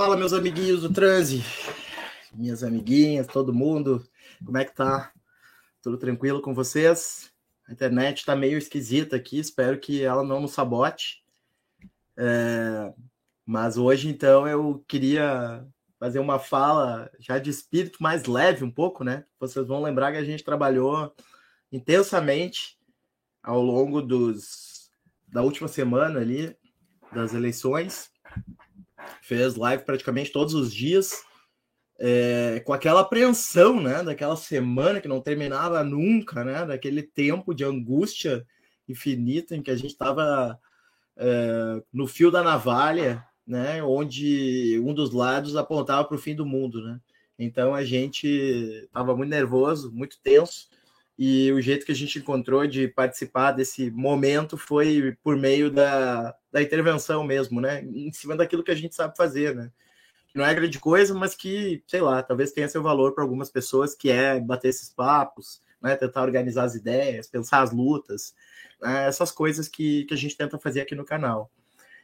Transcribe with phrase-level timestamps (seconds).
[0.00, 1.44] Fala, meus amiguinhos do transe,
[2.32, 4.02] minhas amiguinhas, todo mundo,
[4.42, 5.12] como é que tá?
[5.82, 7.30] Tudo tranquilo com vocês?
[7.68, 11.22] A internet tá meio esquisita aqui, espero que ela não nos sabote.
[12.16, 12.90] É...
[13.44, 15.66] Mas hoje, então, eu queria
[15.98, 19.26] fazer uma fala já de espírito mais leve um pouco, né?
[19.38, 21.14] Vocês vão lembrar que a gente trabalhou
[21.70, 22.78] intensamente
[23.42, 24.90] ao longo dos
[25.28, 26.56] da última semana ali
[27.12, 28.10] das eleições
[29.22, 31.22] fez live praticamente todos os dias,
[31.98, 34.02] é, com aquela apreensão, né?
[34.02, 36.64] Daquela semana que não terminava nunca, né?
[36.64, 38.46] Daquele tempo de angústia
[38.88, 40.58] infinita em que a gente estava
[41.16, 43.82] é, no fio da navalha, né?
[43.82, 46.98] Onde um dos lados apontava para o fim do mundo, né?
[47.38, 50.68] Então a gente estava muito nervoso, muito tenso,
[51.22, 56.34] e o jeito que a gente encontrou de participar desse momento foi por meio da,
[56.50, 57.82] da intervenção mesmo, né?
[57.82, 59.70] Em cima daquilo que a gente sabe fazer, né?
[60.34, 63.94] Não é grande coisa, mas que, sei lá, talvez tenha seu valor para algumas pessoas,
[63.94, 65.94] que é bater esses papos, né?
[65.94, 68.34] tentar organizar as ideias, pensar as lutas,
[68.80, 69.06] né?
[69.06, 71.50] essas coisas que, que a gente tenta fazer aqui no canal.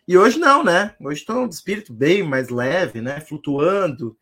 [0.06, 0.94] E hoje não, né?
[1.00, 3.18] Hoje estou de espírito bem mais leve, né?
[3.20, 4.14] Flutuando,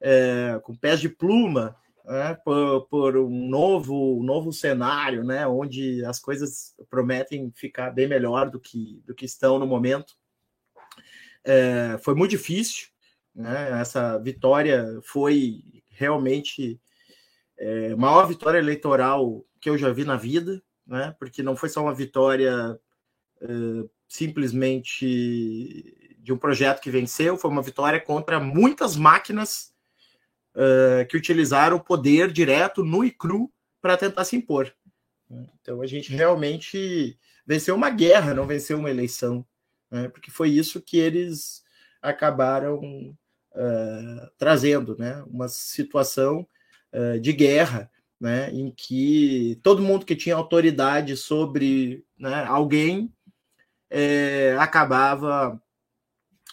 [0.00, 6.18] é, com pés de pluma, né, por, por, um novo, novo cenário, né, onde as
[6.18, 10.14] coisas prometem ficar bem melhor do que, do que estão no momento.
[11.44, 12.88] É, foi muito difícil,
[13.34, 16.80] né, essa vitória foi realmente
[17.58, 21.82] é, maior vitória eleitoral que eu já vi na vida, né, porque não foi só
[21.82, 22.78] uma vitória
[23.40, 23.46] é,
[24.08, 29.72] simplesmente de um projeto que venceu, foi uma vitória contra muitas máquinas
[30.54, 33.50] uh, que utilizaram o poder direto, nu e cru,
[33.80, 34.72] para tentar se impor.
[35.60, 39.44] Então a gente realmente venceu uma guerra, não venceu uma eleição,
[39.90, 40.08] né?
[40.08, 41.62] porque foi isso que eles
[42.02, 42.78] acabaram
[43.52, 45.22] uh, trazendo, né?
[45.26, 46.46] uma situação
[46.92, 47.90] uh, de guerra,
[48.20, 48.50] né?
[48.50, 53.12] em que todo mundo que tinha autoridade sobre né, alguém
[53.88, 55.60] é, acabava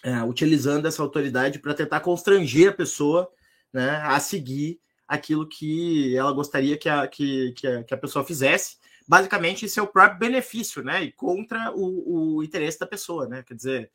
[0.03, 3.31] é, utilizando essa autoridade para tentar constranger a pessoa
[3.77, 8.25] né, a seguir aquilo que ela gostaria que a, que, que a, que a pessoa
[8.25, 8.77] fizesse,
[9.07, 13.53] basicamente em seu próprio benefício, né, e contra o, o interesse da pessoa, né, quer
[13.53, 13.91] dizer,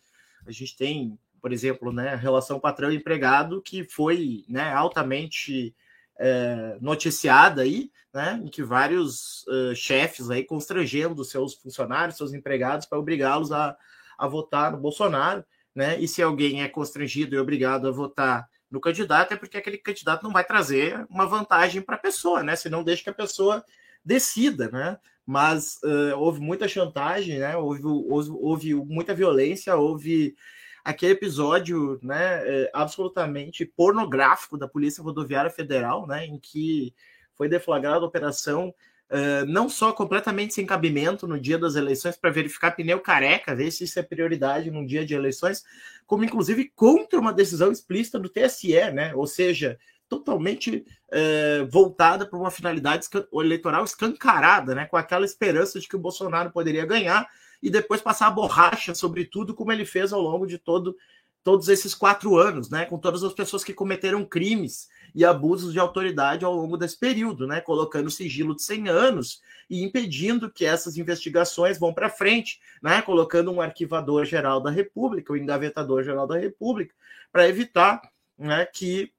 [0.46, 5.74] a gente tem, por exemplo, né, a relação patrão-empregado que foi, né, altamente
[6.16, 12.86] é, noticiada aí, né, em que vários uh, chefes aí constrangendo seus funcionários, seus empregados
[12.86, 13.76] para obrigá-los a,
[14.16, 15.44] a votar no Bolsonaro,
[15.74, 19.76] né, e se alguém é constrangido e obrigado a votar no candidato é porque aquele
[19.76, 22.56] candidato não vai trazer uma vantagem para a pessoa, né?
[22.56, 23.62] Se não deixa que a pessoa
[24.02, 24.98] decida, né?
[25.26, 27.54] Mas uh, houve muita chantagem, né?
[27.54, 30.34] Houve, houve, houve, muita violência, houve
[30.82, 32.40] aquele episódio, né?
[32.72, 36.24] Absolutamente pornográfico da Polícia Rodoviária Federal, né?
[36.24, 36.94] Em que
[37.36, 38.74] foi deflagrada a operação
[39.12, 43.70] Uh, não só completamente sem cabimento no dia das eleições para verificar pneu careca, ver
[43.70, 45.62] se isso é prioridade num dia de eleições,
[46.06, 49.14] como inclusive contra uma decisão explícita do TSE, né?
[49.14, 49.78] Ou seja,
[50.08, 54.86] totalmente uh, voltada para uma finalidade eleitoral escancarada, né?
[54.86, 57.28] Com aquela esperança de que o Bolsonaro poderia ganhar
[57.62, 60.96] e depois passar a borracha sobre tudo, como ele fez ao longo de todo,
[61.44, 62.84] todos esses quatro anos, né?
[62.84, 67.46] Com todas as pessoas que cometeram crimes e abusos de autoridade ao longo desse período,
[67.46, 67.60] né?
[67.60, 73.02] Colocando sigilo de 100 anos e impedindo que essas investigações vão para frente, né?
[73.02, 76.94] Colocando um arquivador geral da República, o engavetador geral da República,
[77.30, 78.00] para evitar,
[78.38, 79.12] né, que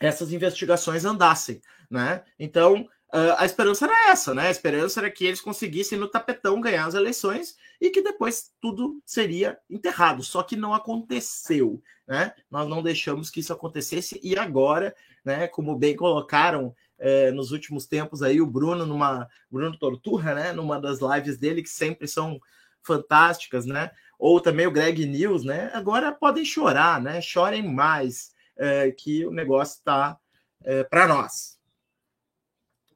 [0.00, 2.22] essas investigações andassem, né?
[2.38, 4.46] Então, Uh, a esperança era essa, né?
[4.46, 9.02] A esperança era que eles conseguissem no tapetão ganhar as eleições e que depois tudo
[9.04, 10.22] seria enterrado.
[10.22, 12.34] Só que não aconteceu, né?
[12.50, 15.46] Nós não deixamos que isso acontecesse e agora, né?
[15.46, 20.52] Como bem colocaram eh, nos últimos tempos aí o Bruno numa Bruno Torturra, né?
[20.52, 22.40] Numa das lives dele que sempre são
[22.82, 23.90] fantásticas, né?
[24.18, 25.70] Ou também o Greg News, né?
[25.74, 27.20] Agora podem chorar, né?
[27.20, 30.16] Chorem mais, eh, que o negócio está
[30.64, 31.51] eh, para nós.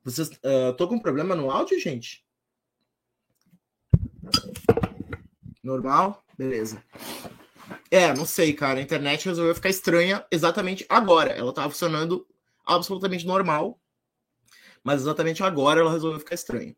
[0.06, 2.24] Vocês uh, tô com problema no áudio, gente?
[5.64, 6.24] Normal?
[6.38, 6.80] Beleza.
[7.90, 8.78] É, não sei, cara.
[8.78, 11.32] A internet resolveu ficar estranha exatamente agora.
[11.32, 12.24] Ela tava funcionando
[12.64, 13.80] absolutamente normal,
[14.84, 16.76] mas exatamente agora ela resolveu ficar estranha.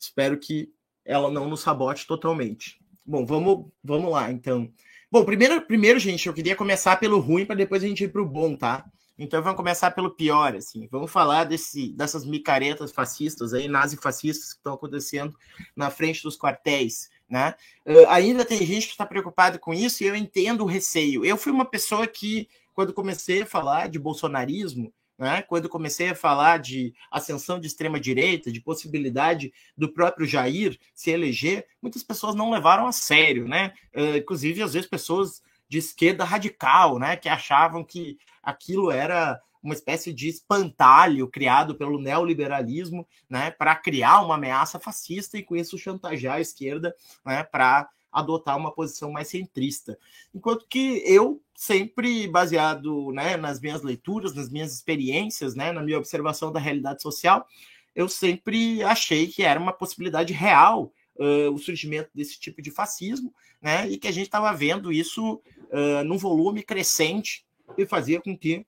[0.00, 0.72] Espero que
[1.04, 2.78] ela não nos sabote totalmente.
[3.04, 4.72] Bom, vamos, vamos lá, então.
[5.12, 8.22] Bom, primeiro, primeiro, gente, eu queria começar pelo ruim para depois a gente ir para
[8.22, 8.90] o bom, tá?
[9.18, 10.86] Então vamos começar pelo pior, assim.
[10.92, 15.34] Vamos falar desse, dessas micaretas fascistas aí, nazifascistas que estão acontecendo
[15.74, 17.54] na frente dos quartéis Né?
[17.84, 21.24] Uh, ainda tem gente que está preocupada com isso e eu entendo o receio.
[21.24, 26.14] Eu fui uma pessoa que, quando comecei a falar de bolsonarismo, né, quando comecei a
[26.14, 32.52] falar de ascensão de extrema-direita, de possibilidade do próprio Jair se eleger, muitas pessoas não
[32.52, 33.48] levaram a sério.
[33.48, 33.72] Né?
[33.92, 38.16] Uh, inclusive, às vezes, pessoas de esquerda radical, né, que achavam que
[38.48, 45.36] aquilo era uma espécie de espantalho criado pelo neoliberalismo, né, para criar uma ameaça fascista
[45.36, 46.94] e com isso chantagear a esquerda,
[47.26, 49.98] né, para adotar uma posição mais centrista.
[50.34, 55.98] Enquanto que eu sempre baseado, né, nas minhas leituras, nas minhas experiências, né, na minha
[55.98, 57.46] observação da realidade social,
[57.94, 63.34] eu sempre achei que era uma possibilidade real uh, o surgimento desse tipo de fascismo,
[63.60, 67.44] né, e que a gente estava vendo isso uh, num volume crescente
[67.76, 68.66] e fazia com que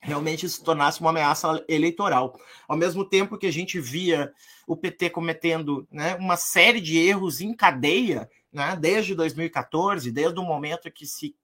[0.00, 2.38] realmente se tornasse uma ameaça eleitoral.
[2.68, 4.32] Ao mesmo tempo que a gente via
[4.66, 10.42] o PT cometendo né, uma série de erros em cadeia, né, desde 2014, desde o
[10.42, 11.34] momento que se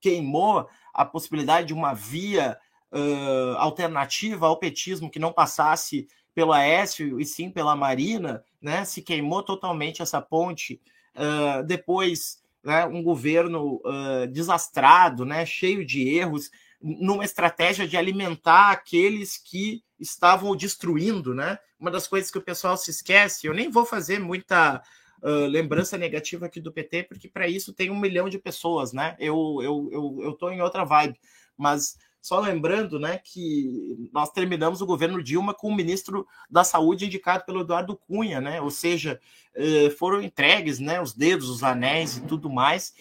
[0.00, 2.58] queimou a possibilidade de uma via
[2.92, 9.02] uh, alternativa ao petismo que não passasse pelo Aécio e sim pela Marina, né, se
[9.02, 10.80] queimou totalmente essa ponte.
[11.14, 16.50] Uh, depois, né, um governo uh, desastrado, né, cheio de erros,
[16.82, 21.58] numa estratégia de alimentar aqueles que estavam destruindo, né?
[21.80, 24.82] Uma das coisas que o pessoal se esquece, eu nem vou fazer muita
[25.22, 29.16] uh, lembrança negativa aqui do PT, porque para isso tem um milhão de pessoas, né?
[29.18, 31.18] Eu, eu, eu, eu tô em outra vibe,
[31.56, 31.96] mas
[32.26, 37.44] só lembrando, né, que nós terminamos o governo Dilma com o ministro da Saúde indicado
[37.44, 38.60] pelo Eduardo Cunha, né?
[38.60, 39.20] Ou seja,
[39.54, 42.92] eh, foram entregues, né, os dedos, os anéis e tudo mais,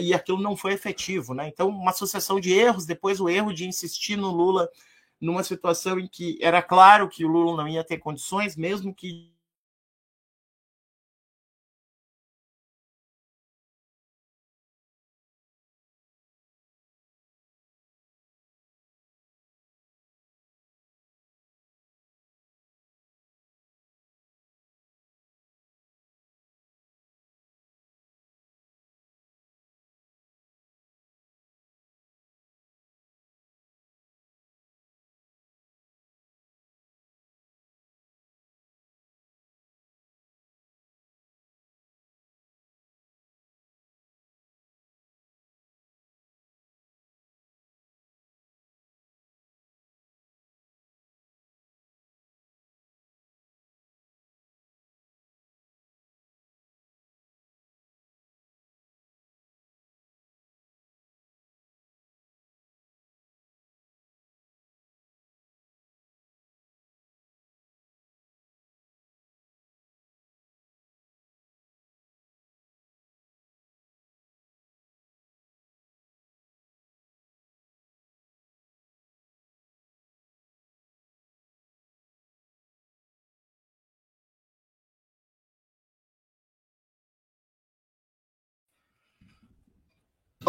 [0.00, 1.48] e aquilo não foi efetivo, né?
[1.48, 4.68] Então, uma sucessão de erros, depois o erro de insistir no Lula
[5.20, 9.32] numa situação em que era claro que o Lula não ia ter condições, mesmo que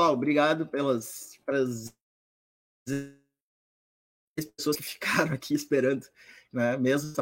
[0.01, 1.93] Pessoal, obrigado pelas, pelas
[4.35, 6.03] pessoas que ficaram aqui esperando,
[6.51, 6.75] né?
[6.75, 7.13] Mesmo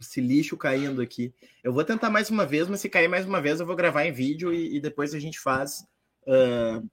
[0.00, 1.32] esse lixo caindo aqui.
[1.62, 4.04] Eu vou tentar mais uma vez, mas se cair mais uma vez, eu vou gravar
[4.04, 5.86] em vídeo e, e depois a gente faz.
[6.26, 6.84] Uh,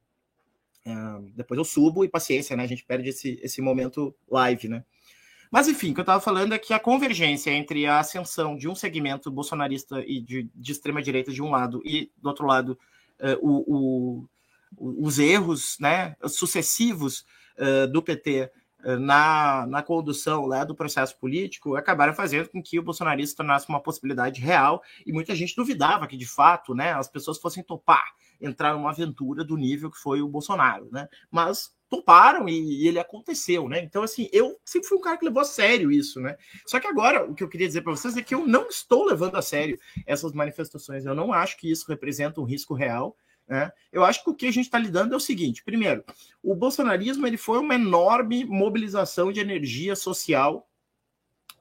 [0.86, 2.62] uh, depois eu subo e paciência, né?
[2.62, 4.86] A gente perde esse, esse momento live, né?
[5.50, 8.70] Mas enfim, o que eu estava falando é que a convergência entre a ascensão de
[8.70, 12.78] um segmento bolsonarista e de, de extrema direita de um lado e do outro lado
[13.20, 14.30] uh, o, o
[14.78, 17.26] os erros né, sucessivos
[17.58, 18.52] uh, do PT
[18.84, 23.70] uh, na, na condução do processo político acabaram fazendo com que o bolsonarismo se tornasse
[23.70, 28.06] uma possibilidade real e muita gente duvidava que, de fato, né, as pessoas fossem topar
[28.40, 31.08] entrar numa aventura do nível que foi o Bolsonaro, né?
[31.32, 33.82] Mas toparam e, e, ele aconteceu, né?
[33.84, 36.36] Então, assim, eu sempre fui um cara que levou a sério isso, né?
[36.66, 39.06] Só que agora, o que eu queria dizer para vocês é que eu não estou
[39.06, 41.06] levando a sério essas manifestações.
[41.06, 43.16] Eu não acho que isso representa um risco real.
[43.48, 43.72] Né?
[43.92, 46.04] Eu acho que o que a gente está lidando é o seguinte: primeiro,
[46.42, 50.68] o bolsonarismo ele foi uma enorme mobilização de energia social,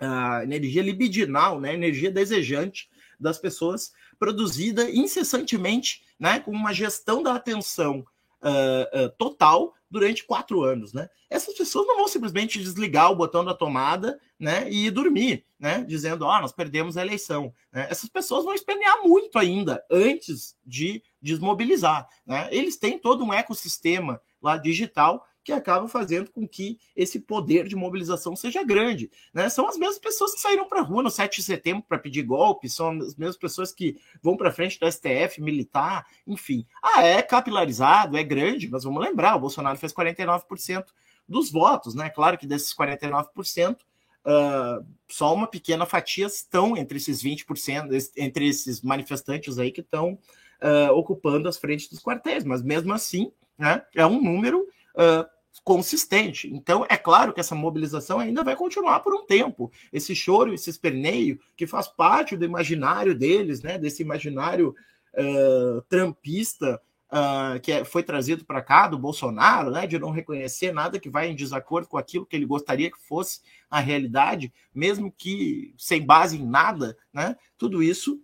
[0.00, 1.74] uh, energia libidinal, né?
[1.74, 2.88] energia desejante
[3.20, 6.40] das pessoas, produzida incessantemente, né?
[6.40, 8.04] com uma gestão da atenção
[8.42, 11.08] uh, uh, total durante quatro anos, né?
[11.30, 16.28] Essas pessoas não vão simplesmente desligar o botão da tomada, né, e dormir, né, dizendo,
[16.28, 17.54] ah, nós perdemos a eleição.
[17.72, 17.86] Né?
[17.88, 22.48] Essas pessoas vão espernear muito ainda antes de desmobilizar, né?
[22.50, 27.76] Eles têm todo um ecossistema lá digital que acaba fazendo com que esse poder de
[27.76, 29.10] mobilização seja grande.
[29.32, 29.48] Né?
[29.50, 32.22] São as mesmas pessoas que saíram para a rua no 7 de setembro para pedir
[32.22, 36.66] golpe, são as mesmas pessoas que vão para frente do STF, militar, enfim.
[36.82, 40.86] Ah, é capilarizado, é grande, mas vamos lembrar, o Bolsonaro fez 49%
[41.28, 42.08] dos votos, né?
[42.10, 48.80] Claro que desses 49%, uh, só uma pequena fatia estão entre esses 20%, entre esses
[48.82, 50.18] manifestantes aí que estão
[50.62, 56.52] uh, ocupando as frentes dos quartéis, mas mesmo assim, né, é um número uh, consistente.
[56.52, 59.70] Então, é claro que essa mobilização ainda vai continuar por um tempo.
[59.92, 64.74] Esse choro, esse esperneio, que faz parte do imaginário deles, né, desse imaginário
[65.14, 66.80] uh, trampista
[67.14, 71.08] uh, que é, foi trazido para cá do Bolsonaro, né, de não reconhecer nada que
[71.08, 76.04] vai em desacordo com aquilo que ele gostaria que fosse a realidade, mesmo que sem
[76.04, 78.20] base em nada, né, tudo isso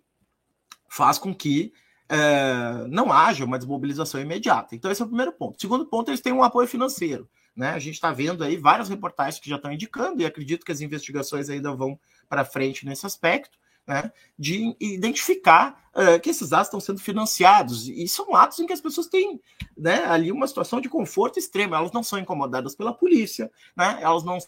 [0.89, 1.73] faz com que
[2.11, 4.75] uh, não haja uma desmobilização imediata.
[4.75, 5.61] Então, esse é o primeiro ponto.
[5.61, 7.29] Segundo ponto, eles têm um apoio financeiro.
[7.55, 7.71] Né?
[7.71, 10.81] A gente está vendo aí várias reportagens que já estão indicando, e acredito que as
[10.81, 11.99] investigações ainda vão
[12.29, 17.89] para frente nesse aspecto, né, de identificar uh, que esses atos estão sendo financiados.
[17.89, 19.41] E são atos em que as pessoas têm
[19.77, 21.75] né, ali uma situação de conforto extremo.
[21.75, 24.39] Elas não são incomodadas pela polícia, né, elas não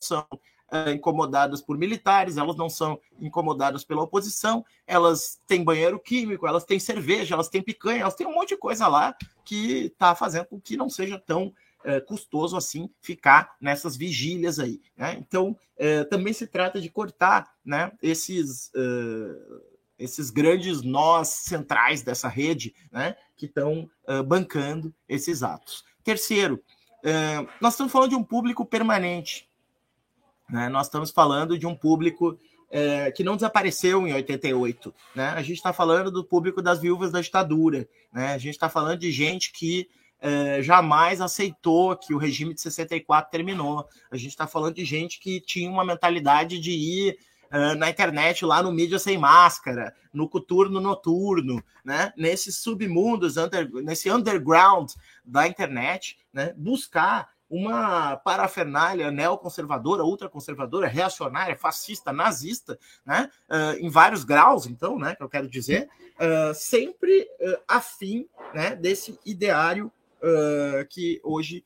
[0.00, 0.26] são
[0.72, 6.64] uh, incomodadas por militares, elas não são incomodadas pela oposição, elas têm banheiro químico, elas
[6.64, 10.46] têm cerveja, elas têm picanha, elas têm um monte de coisa lá que está fazendo
[10.46, 11.52] com que não seja tão
[11.86, 14.80] é, custoso assim ficar nessas vigílias aí.
[14.96, 15.16] Né?
[15.20, 19.62] Então, é, também se trata de cortar né, esses, uh,
[19.96, 23.88] esses grandes nós centrais dessa rede né, que estão
[24.26, 25.84] bancando esses atos.
[26.02, 26.62] Terceiro,
[27.60, 29.48] nós estamos falando de um público permanente.
[30.48, 30.68] Né?
[30.68, 32.38] Nós estamos falando de um público
[32.70, 34.94] é, que não desapareceu em 88.
[35.14, 35.28] Né?
[35.28, 37.88] A gente está falando do público das viúvas da ditadura.
[38.12, 38.32] Né?
[38.34, 39.88] A gente está falando de gente que
[40.20, 43.86] é, jamais aceitou que o regime de 64 terminou.
[44.10, 47.18] A gente está falando de gente que tinha uma mentalidade de ir
[47.50, 52.12] é, na internet, lá no mídia sem máscara, no coturno noturno, né?
[52.16, 54.90] nesses submundos, under, nesse underground
[55.24, 56.52] da internet, né?
[56.56, 63.30] buscar uma parafernália neoconservadora, ultraconservadora, reacionária, fascista, nazista, né?
[63.48, 65.14] Uh, em vários graus, então, né?
[65.14, 65.88] Que eu quero dizer,
[66.20, 69.92] uh, sempre uh, afim né, desse ideário
[70.90, 71.64] que hoje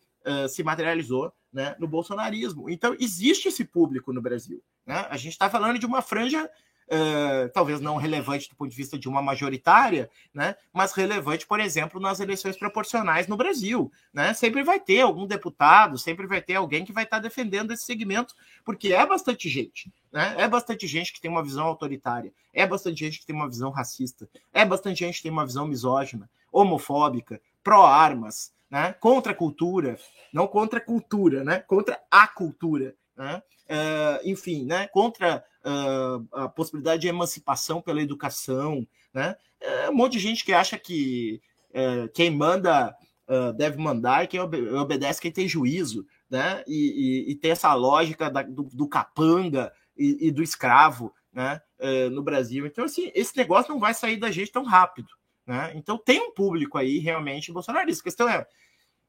[0.51, 2.71] se materializou né, no bolsonarismo.
[2.71, 4.63] Então, existe esse público no Brasil.
[4.87, 5.07] Né?
[5.09, 6.51] A gente está falando de uma franja,
[6.91, 11.61] uh, talvez não relevante do ponto de vista de uma majoritária, né, mas relevante, por
[11.61, 13.91] exemplo, nas eleições proporcionais no Brasil.
[14.13, 14.35] Né?
[14.35, 18.35] Sempre vai ter algum deputado, sempre vai ter alguém que vai estar defendendo esse segmento,
[18.65, 19.93] porque é bastante gente.
[20.13, 20.35] Né?
[20.39, 23.71] É bastante gente que tem uma visão autoritária, é bastante gente que tem uma visão
[23.71, 28.93] racista, é bastante gente que tem uma visão misógina, homofóbica, pró-armas, né?
[28.95, 29.99] contra a cultura,
[30.33, 31.61] não contra a cultura, né?
[31.61, 32.95] contra a cultura.
[33.17, 33.43] Né?
[33.69, 34.89] Uh, enfim, né?
[34.89, 38.87] contra uh, a possibilidade de emancipação pela educação.
[39.13, 39.37] Né?
[39.61, 41.41] É um monte de gente que acha que
[41.71, 42.95] uh, quem manda
[43.57, 46.05] deve mandar e quem obedece quem tem juízo.
[46.29, 46.65] Né?
[46.67, 51.61] E, e, e tem essa lógica da, do, do, capanga e, e, do escravo né?
[52.11, 52.67] no Brasil.
[52.67, 55.11] Então, assim, esse negócio não vai sair da gente tão rápido.
[55.47, 55.73] Né?
[55.75, 58.03] Então tem um público aí realmente bolsonarista.
[58.03, 58.47] A questão é,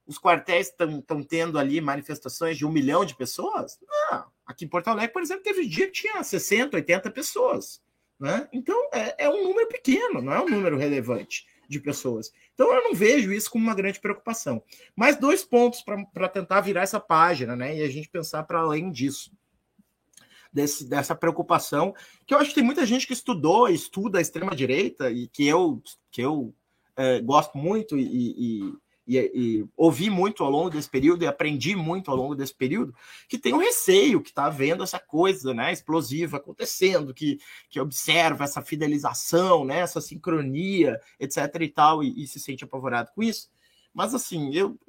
[0.08, 3.80] os quartéis estão tendo ali manifestações de um milhão de pessoas?
[3.82, 4.26] Não.
[4.52, 7.82] Aqui em Porto Alegre, por exemplo, teve dia que tinha 60, 80 pessoas.
[8.20, 8.48] Né?
[8.54, 12.32] Então é, é um número pequeno, não é um número relevante de pessoas.
[12.54, 14.62] Então eu não vejo isso como uma grande preocupação.
[14.96, 15.82] Mais dois pontos
[16.14, 17.78] para tentar virar essa página, né?
[17.78, 19.32] E a gente pensar para além disso
[20.52, 25.10] desse, dessa preocupação, que eu acho que tem muita gente que estudou, estuda a extrema-direita,
[25.10, 25.82] e que eu,
[26.12, 26.54] que eu
[26.96, 28.74] é, gosto muito e, e,
[29.08, 32.94] e, e, ouvi muito ao longo desse período e aprendi muito ao longo desse período,
[33.28, 37.40] que tem um receio, que está vendo essa coisa né, explosiva acontecendo, que,
[37.70, 41.38] que observa essa fidelização, né, essa sincronia, etc.
[41.62, 43.50] e tal, e, e se sente apavorado com isso.
[43.94, 44.80] Mas assim, eu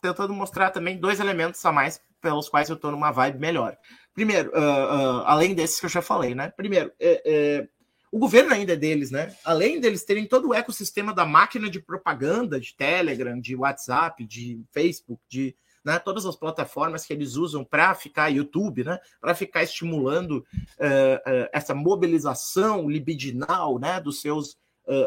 [0.00, 3.76] tentando mostrar também dois elementos a mais pelos quais eu estou numa vibe melhor.
[4.12, 6.50] Primeiro, uh, uh, além desses que eu já falei, né?
[6.50, 7.68] Primeiro, é, é,
[8.14, 9.36] o governo ainda é deles, né?
[9.44, 14.62] Além deles terem todo o ecossistema da máquina de propaganda, de Telegram, de WhatsApp, de
[14.70, 19.00] Facebook, de né, todas as plataformas que eles usam para ficar YouTube, né?
[19.20, 20.46] Para ficar estimulando
[20.78, 24.00] uh, essa mobilização libidinal, né?
[24.00, 24.56] Dos seus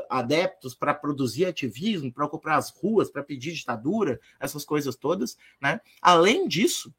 [0.09, 5.79] adeptos para produzir ativismo, para ocupar as ruas, para pedir ditadura, essas coisas todas, né?
[6.01, 6.93] Além disso,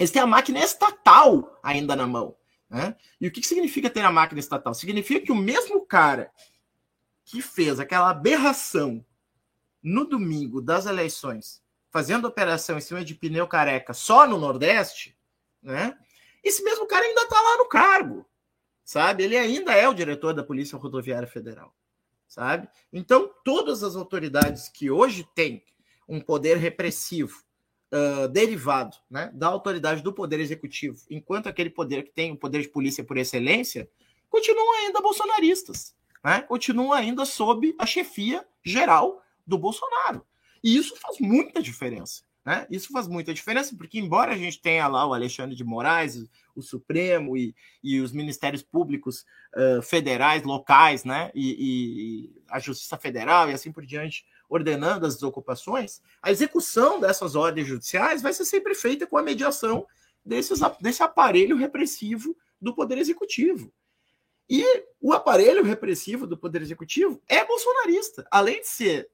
[0.00, 2.34] eles têm a máquina estatal ainda na mão.
[2.72, 2.96] Né?
[3.20, 4.72] E o que significa ter a máquina estatal?
[4.72, 6.32] Significa que o mesmo cara
[7.22, 9.04] que fez aquela aberração
[9.82, 15.14] no domingo das eleições fazendo operação em cima de pneu careca só no Nordeste,
[15.62, 15.98] né?
[16.42, 18.26] Esse mesmo cara ainda está lá no cargo,
[18.82, 19.24] sabe?
[19.24, 21.76] Ele ainda é o diretor da Polícia Rodoviária Federal,
[22.26, 22.66] sabe?
[22.90, 25.62] Então, todas as autoridades que hoje têm
[26.08, 27.44] um poder repressivo
[27.92, 32.62] uh, derivado né, da autoridade do Poder Executivo, enquanto aquele poder que tem o poder
[32.62, 33.88] de polícia por excelência,
[34.28, 35.94] continuam ainda bolsonaristas,
[36.24, 36.40] né?
[36.42, 40.24] continuam ainda sob a chefia geral do Bolsonaro.
[40.64, 42.22] E isso faz muita diferença.
[42.44, 42.66] Né?
[42.70, 46.24] Isso faz muita diferença, porque, embora a gente tenha lá o Alexandre de Moraes,
[46.56, 51.30] o Supremo e, e os ministérios públicos uh, federais, locais, né?
[51.34, 57.34] E, e, a Justiça Federal e assim por diante, ordenando as desocupações, a execução dessas
[57.34, 59.86] ordens judiciais vai ser sempre feita com a mediação
[60.22, 63.72] desses, desse aparelho repressivo do Poder Executivo.
[64.50, 64.62] E
[65.00, 68.26] o aparelho repressivo do Poder Executivo é bolsonarista.
[68.30, 69.08] Além de ser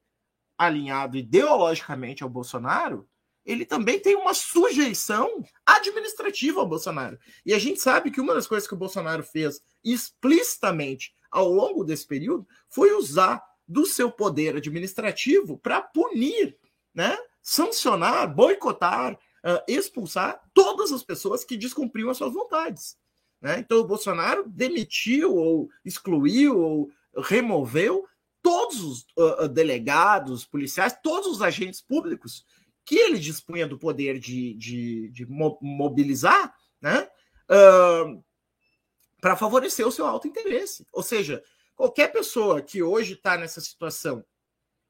[0.58, 3.08] alinhado ideologicamente ao Bolsonaro,
[3.46, 7.16] ele também tem uma sujeição administrativa ao Bolsonaro.
[7.46, 11.84] E a gente sabe que uma das coisas que o Bolsonaro fez explicitamente ao longo
[11.84, 16.56] desse período foi usar do seu poder administrativo para punir,
[16.94, 22.96] né, sancionar, boicotar, uh, expulsar todas as pessoas que descumpriam as suas vontades.
[23.40, 23.58] Né?
[23.58, 26.90] Então, o Bolsonaro demitiu, ou excluiu, ou
[27.22, 28.06] removeu
[28.42, 32.44] todos os uh, delegados, policiais, todos os agentes públicos
[32.84, 35.26] que ele dispunha do poder de, de, de
[35.60, 37.08] mobilizar né?
[37.50, 38.22] Uh,
[39.20, 40.86] para favorecer o seu alto interesse.
[40.92, 41.42] Ou seja,
[41.78, 44.24] Qualquer pessoa que hoje está nessa situação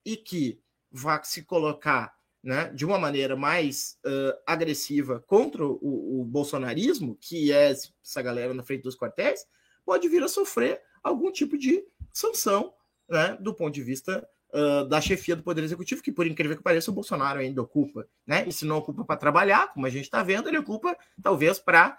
[0.07, 0.59] e que
[0.91, 7.53] vá se colocar né, de uma maneira mais uh, agressiva contra o, o, bolsonarismo, que
[7.53, 9.45] é essa galera na frente dos quartéis,
[9.85, 12.73] pode vir a sofrer algum tipo de sanção
[13.07, 16.63] né, do ponto de vista uh, da chefia do Poder Executivo, que, por incrível que
[16.63, 18.09] pareça, o Bolsonaro ainda ocupa.
[18.27, 18.49] Né?
[18.49, 21.99] E se não ocupa para trabalhar, como a gente está vendo, ele ocupa talvez para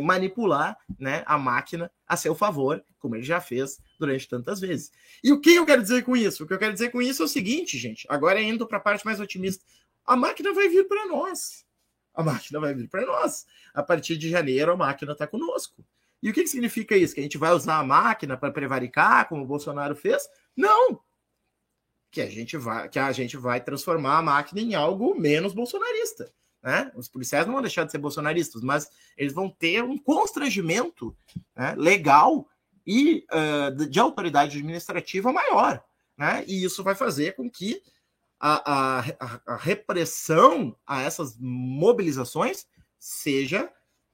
[0.00, 4.90] manipular né, a máquina a seu favor, como ele já fez durante tantas vezes.
[5.22, 6.44] E o que eu quero dizer com isso?
[6.44, 8.06] O que eu quero dizer com isso é o seguinte, gente.
[8.08, 9.64] Agora indo para a parte mais otimista,
[10.04, 11.64] a máquina vai vir para nós.
[12.14, 13.46] A máquina vai vir para nós.
[13.74, 15.84] A partir de janeiro, a máquina está conosco.
[16.22, 17.12] E o que, que significa isso?
[17.14, 20.26] Que a gente vai usar a máquina para prevaricar, como o Bolsonaro fez?
[20.56, 21.00] Não!
[22.10, 26.32] Que a gente vai, que a gente vai transformar a máquina em algo menos bolsonarista.
[26.64, 26.90] Né?
[26.94, 31.14] Os policiais não vão deixar de ser bolsonaristas, mas eles vão ter um constrangimento
[31.54, 32.48] né, legal
[32.86, 35.84] e uh, de autoridade administrativa maior.
[36.16, 36.42] Né?
[36.48, 37.82] E isso vai fazer com que
[38.40, 39.04] a, a,
[39.46, 42.66] a repressão a essas mobilizações
[42.98, 43.70] seja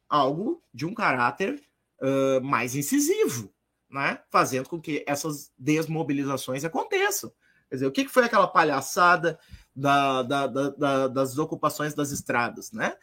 [0.08, 1.62] algo de um caráter
[2.02, 3.54] uh, mais incisivo,
[3.88, 4.20] né?
[4.28, 7.32] fazendo com que essas desmobilizações aconteçam.
[7.68, 9.38] Quer dizer, o que foi aquela palhaçada
[9.74, 12.96] da, da, da, das ocupações das estradas, né?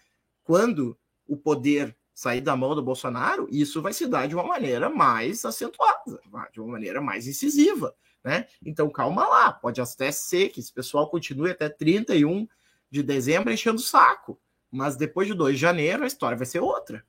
[0.43, 4.89] Quando o poder sair da mão do Bolsonaro, isso vai se dar de uma maneira
[4.89, 6.19] mais acentuada,
[6.51, 8.47] de uma maneira mais incisiva, né?
[8.65, 12.47] Então, calma lá, pode até ser que esse pessoal continue até 31
[12.89, 14.39] de dezembro enchendo o saco,
[14.71, 17.05] mas depois de 2 de janeiro a história vai ser outra,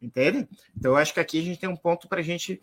[0.00, 0.48] entende?
[0.76, 2.60] Então, eu acho que aqui a gente tem um ponto para a gente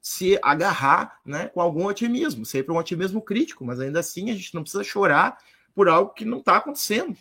[0.00, 4.54] se agarrar né, com algum otimismo, sempre um otimismo crítico, mas ainda assim a gente
[4.54, 5.38] não precisa chorar
[5.76, 7.14] por algo que não está acontecendo.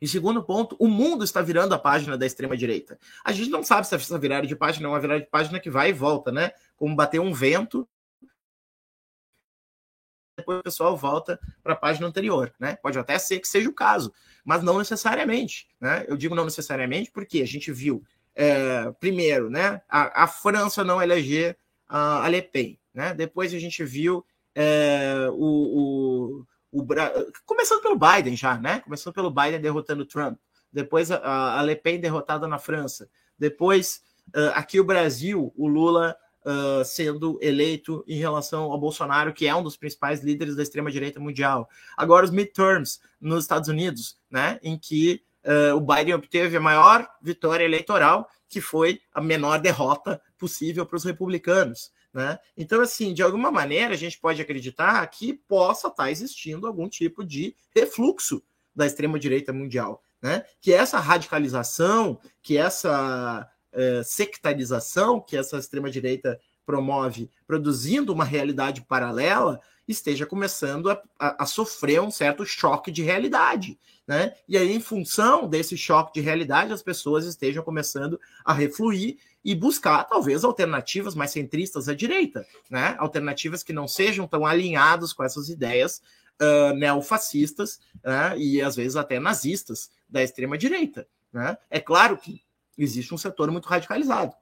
[0.00, 2.98] E segundo ponto, o mundo está virando a página da extrema-direita.
[3.24, 5.70] A gente não sabe se essa virada de página é uma virada de página que
[5.70, 6.50] vai e volta, né?
[6.76, 7.88] Como bater um vento,
[10.36, 12.76] depois o pessoal volta para a página anterior, né?
[12.82, 14.12] Pode até ser que seja o caso,
[14.44, 16.04] mas não necessariamente, né?
[16.08, 18.02] Eu digo não necessariamente porque a gente viu,
[18.34, 19.80] é, primeiro, né?
[19.88, 21.56] A, a, França não eleger
[21.86, 23.14] a, a Le Pen, né?
[23.14, 24.24] Depois a gente viu
[24.56, 26.86] é, o, o o
[27.44, 28.80] começando pelo Biden já, né?
[28.80, 30.38] Começando pelo Biden derrotando Trump,
[30.72, 34.02] depois a, a Le Pen derrotada na França, depois
[34.34, 39.54] uh, aqui o Brasil, o Lula uh, sendo eleito em relação ao Bolsonaro, que é
[39.54, 41.68] um dos principais líderes da extrema direita mundial.
[41.96, 44.58] Agora os midterms nos Estados Unidos, né?
[44.62, 50.20] Em que uh, o Biden obteve a maior vitória eleitoral, que foi a menor derrota
[50.38, 51.92] possível para os republicanos.
[52.12, 52.38] Né?
[52.56, 56.88] Então, assim, de alguma maneira, a gente pode acreditar que possa estar tá existindo algum
[56.88, 58.42] tipo de refluxo
[58.74, 60.02] da extrema-direita mundial.
[60.20, 60.44] Né?
[60.60, 69.60] Que essa radicalização, que essa é, sectarização que essa extrema-direita promove, produzindo uma realidade paralela,
[69.92, 73.78] esteja começando a, a, a, sofrer um certo choque de realidade.
[74.06, 74.34] Né?
[74.48, 79.54] E aí, em função desse choque de realidade, as pessoas estejam começando a refluir e
[79.54, 82.94] buscar, talvez, alternativas mais centristas à direita, né?
[82.98, 86.02] Alternativas que não sejam tão alinhadas com essas ideias
[86.40, 91.06] uh, neofascistas né, e às vezes até nazistas da extrema-direita.
[91.32, 91.56] Né?
[91.70, 92.42] É claro que
[92.76, 94.34] existe um setor muito radicalizado.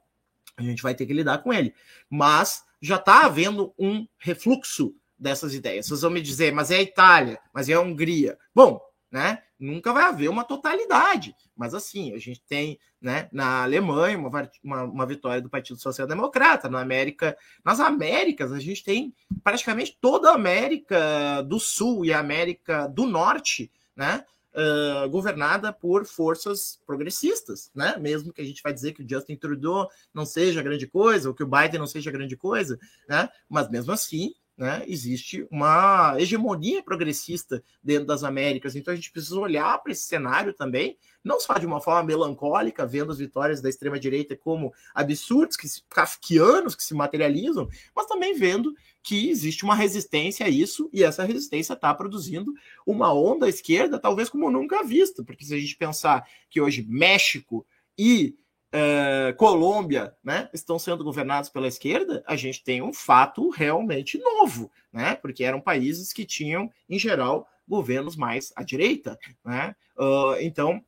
[0.56, 1.74] A gente vai ter que lidar com ele.
[2.08, 5.86] Mas já está havendo um refluxo dessas ideias.
[5.86, 8.38] Vocês vão me dizer, mas é a Itália, mas é a Hungria.
[8.54, 9.42] Bom, né?
[9.58, 11.34] Nunca vai haver uma totalidade.
[11.56, 16.06] Mas assim, a gente tem né, na Alemanha uma, uma, uma, vitória do Partido Social
[16.06, 22.12] Democrata, na América, nas Américas, a gente tem praticamente toda a América do Sul e
[22.12, 24.24] a América do Norte, né?
[24.54, 27.96] Uh, governada por forças progressistas, né?
[27.98, 31.34] Mesmo que a gente vai dizer que o Justin Trudeau não seja grande coisa, ou
[31.34, 32.78] que o Biden não seja grande coisa,
[33.08, 33.28] né?
[33.48, 38.74] Mas mesmo assim, né, existe uma hegemonia progressista dentro das Américas.
[38.74, 42.84] Então a gente precisa olhar para esse cenário também, não só de uma forma melancólica,
[42.84, 48.74] vendo as vitórias da extrema-direita como absurdos, que kafkianos que se materializam, mas também vendo
[49.00, 52.52] que existe uma resistência a isso, e essa resistência está produzindo
[52.84, 57.64] uma onda esquerda, talvez como nunca vista, porque se a gente pensar que hoje México
[57.96, 58.36] e
[58.72, 64.70] é, Colômbia, né, estão sendo governados pela esquerda, a gente tem um fato realmente novo,
[64.92, 70.82] né, porque eram países que tinham, em geral, governos mais à direita, né, uh, então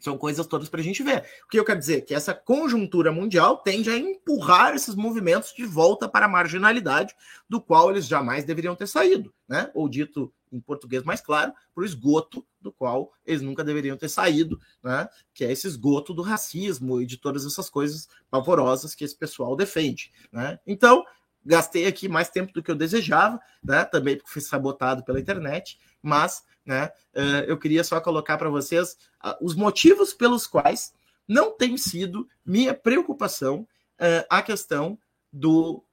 [0.00, 1.24] são coisas todas para a gente ver.
[1.44, 2.02] O que eu quero dizer?
[2.02, 7.14] Que essa conjuntura mundial tende a empurrar esses movimentos de volta para a marginalidade,
[7.48, 9.70] do qual eles jamais deveriam ter saído, né?
[9.74, 14.08] Ou dito em português mais claro, para o esgoto do qual eles nunca deveriam ter
[14.08, 15.08] saído, né?
[15.32, 19.54] Que é esse esgoto do racismo e de todas essas coisas pavorosas que esse pessoal
[19.54, 20.58] defende, né?
[20.66, 21.04] Então,
[21.44, 23.84] gastei aqui mais tempo do que eu desejava, né?
[23.84, 26.90] Também porque fui sabotado pela internet, mas né?
[27.14, 30.92] Uh, eu queria só colocar para vocês uh, os motivos pelos quais
[31.26, 33.66] não tem sido minha preocupação
[34.00, 34.98] uh, a questão
[35.32, 35.84] do,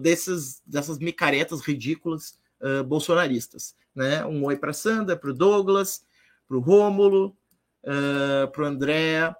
[0.00, 2.38] desses, dessas micaretas ridículas
[2.86, 3.74] bolsonaristas.
[3.92, 4.24] Né?
[4.24, 6.06] Um oi para Sandra, para o Douglas,
[6.46, 7.36] para o Rômulo,
[7.82, 9.34] para o André,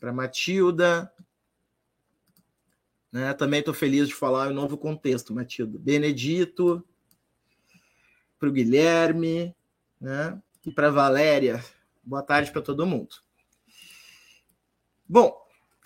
[0.00, 1.12] para Matilda.
[3.12, 3.34] Né?
[3.34, 5.78] Também estou feliz de falar em novo contexto, Matilda.
[5.78, 6.82] Benedito,
[8.38, 9.54] para o Guilherme,
[10.00, 10.40] né?
[10.64, 11.64] E para Valéria,
[12.02, 13.16] boa tarde para todo mundo.
[15.08, 15.34] Bom,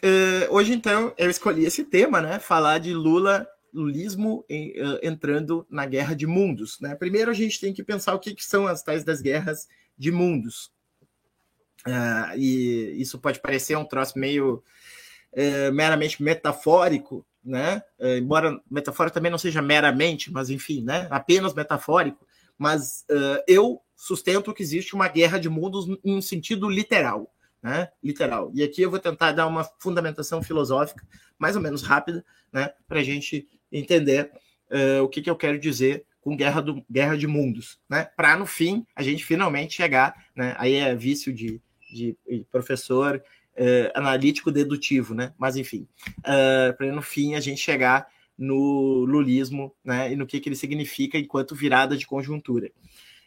[0.03, 2.39] uh, hoje então eu escolhi esse tema, né?
[2.41, 6.81] Falar de Lula, lulismo uh, entrando na guerra de mundos.
[6.81, 6.95] Né?
[6.97, 10.73] Primeiro a gente tem que pensar o que, são as tais das guerras de mundos.
[11.87, 14.63] Uh, e isso pode parecer um troço meio
[15.73, 17.83] meramente metafórico, né?
[18.19, 21.09] embora metafórico também não seja meramente, mas enfim, né?
[21.11, 22.27] apenas metafórico.
[22.59, 23.07] Mas
[23.49, 27.33] eu sustento que existe uma guerra de mundos em sentido literal.
[27.63, 27.89] Né?
[28.03, 28.51] Literal.
[28.53, 31.07] E aqui eu vou tentar dar uma fundamentação filosófica
[31.39, 32.73] mais ou menos rápida, né?
[32.89, 34.33] Para a gente entender
[34.71, 38.09] uh, o que, que eu quero dizer com guerra, do, guerra de mundos, né?
[38.17, 40.57] Para no fim a gente finalmente chegar, né?
[40.59, 41.61] Aí é vício de,
[41.93, 42.17] de
[42.51, 43.23] professor
[43.57, 45.33] uh, analítico dedutivo, né?
[45.39, 45.87] Mas enfim,
[46.19, 50.13] uh, para no fim a gente chegar no lulismo, né?
[50.13, 52.73] E no que, que ele significa enquanto virada de conjuntura.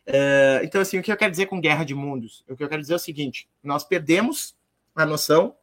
[0.06, 2.44] É, então, assim, o que eu quero dizer com guerra de mundos?
[2.48, 4.56] O que eu quero dizer é o seguinte: nós perdemos
[4.96, 5.56] a noção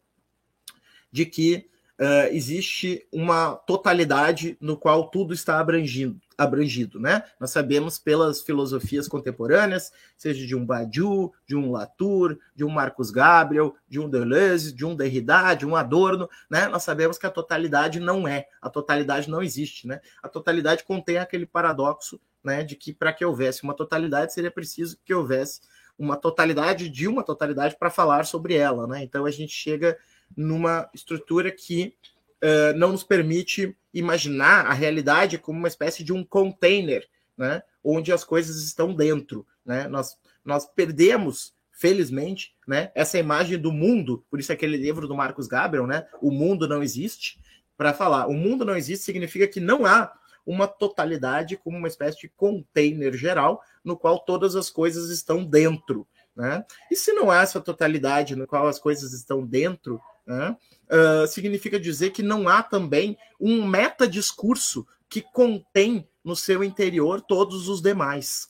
[1.10, 1.68] de que
[2.00, 7.22] uh, existe uma totalidade no qual tudo está abrangido, abrangido, né?
[7.38, 13.10] Nós sabemos pelas filosofias contemporâneas, seja de um Badiou, de um Latour, de um Marcos
[13.10, 16.66] Gabriel, de um Deleuze, de um Derrida, de um Adorno, né?
[16.66, 20.00] Nós sabemos que a totalidade não é, a totalidade não existe, né?
[20.22, 24.98] A totalidade contém aquele paradoxo né, de que para que houvesse uma totalidade seria preciso
[25.04, 25.60] que houvesse
[25.98, 29.02] uma totalidade de uma totalidade para falar sobre ela, né?
[29.02, 29.96] Então a gente chega
[30.36, 31.94] numa estrutura que
[32.42, 37.62] uh, não nos permite imaginar a realidade como uma espécie de um container, né?
[37.84, 39.86] Onde as coisas estão dentro, né?
[39.88, 42.90] Nós, nós perdemos, felizmente, né?
[42.94, 46.06] Essa imagem do mundo, por isso aquele livro do Marcos Gabriel, né?
[46.20, 47.40] O mundo não existe.
[47.76, 50.12] Para falar, o mundo não existe significa que não há
[50.44, 56.06] uma totalidade como uma espécie de container geral no qual todas as coisas estão dentro.
[56.34, 56.64] Né?
[56.90, 60.56] E se não há essa totalidade no qual as coisas estão dentro, né,
[60.90, 67.68] uh, significa dizer que não há também um metadiscurso que contém no seu interior todos
[67.68, 68.48] os demais.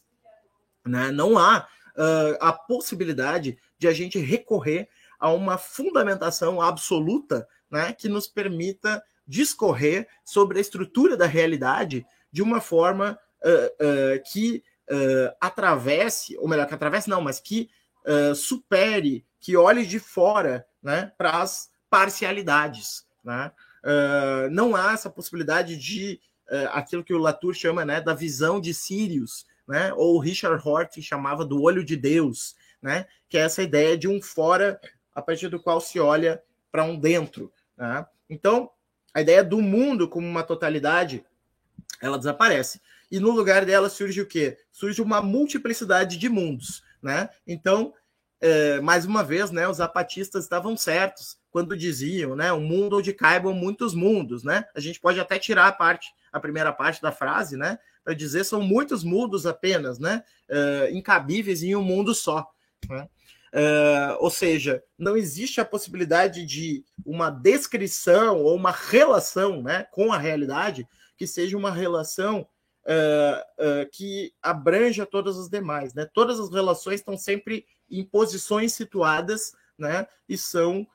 [0.86, 1.10] Né?
[1.10, 8.08] Não há uh, a possibilidade de a gente recorrer a uma fundamentação absoluta né, que
[8.08, 15.34] nos permita discorrer sobre a estrutura da realidade de uma forma uh, uh, que uh,
[15.40, 17.70] atravesse, ou melhor, que atravesse não, mas que
[18.34, 23.06] supere, que olhe de fora né, para as parcialidades.
[23.22, 23.52] Né?
[24.50, 26.20] não há essa possibilidade de
[26.72, 29.92] aquilo que o Latour chama né, da visão de Sirius, né?
[29.94, 33.06] Ou Richard Hort chamava do olho de Deus, né?
[33.28, 34.80] Que é essa ideia de um fora
[35.14, 37.52] a partir do qual se olha para um dentro.
[37.76, 38.04] Né?
[38.28, 38.70] Então,
[39.14, 41.24] a ideia do mundo como uma totalidade,
[42.00, 42.80] ela desaparece.
[43.10, 44.58] E no lugar dela surge o quê?
[44.70, 47.28] Surge uma multiplicidade de mundos, né?
[47.46, 47.92] Então,
[48.40, 53.12] é, mais uma vez, né, os zapatistas estavam certos quando diziam, né, um mundo onde
[53.12, 54.64] caibam muitos mundos, né?
[54.74, 58.44] A gente pode até tirar a parte, a primeira parte da frase, né, para dizer
[58.44, 62.50] são muitos mundos apenas, né, uh, incabíveis em um mundo só.
[62.88, 63.08] Né?
[63.52, 70.10] Uh, ou seja, não existe a possibilidade de uma descrição ou uma relação né, com
[70.10, 70.88] a realidade
[71.18, 72.48] que seja uma relação
[72.86, 75.92] uh, uh, que abranja todas as demais.
[75.92, 76.08] Né?
[76.14, 80.86] Todas as relações estão sempre em posições situadas né, e são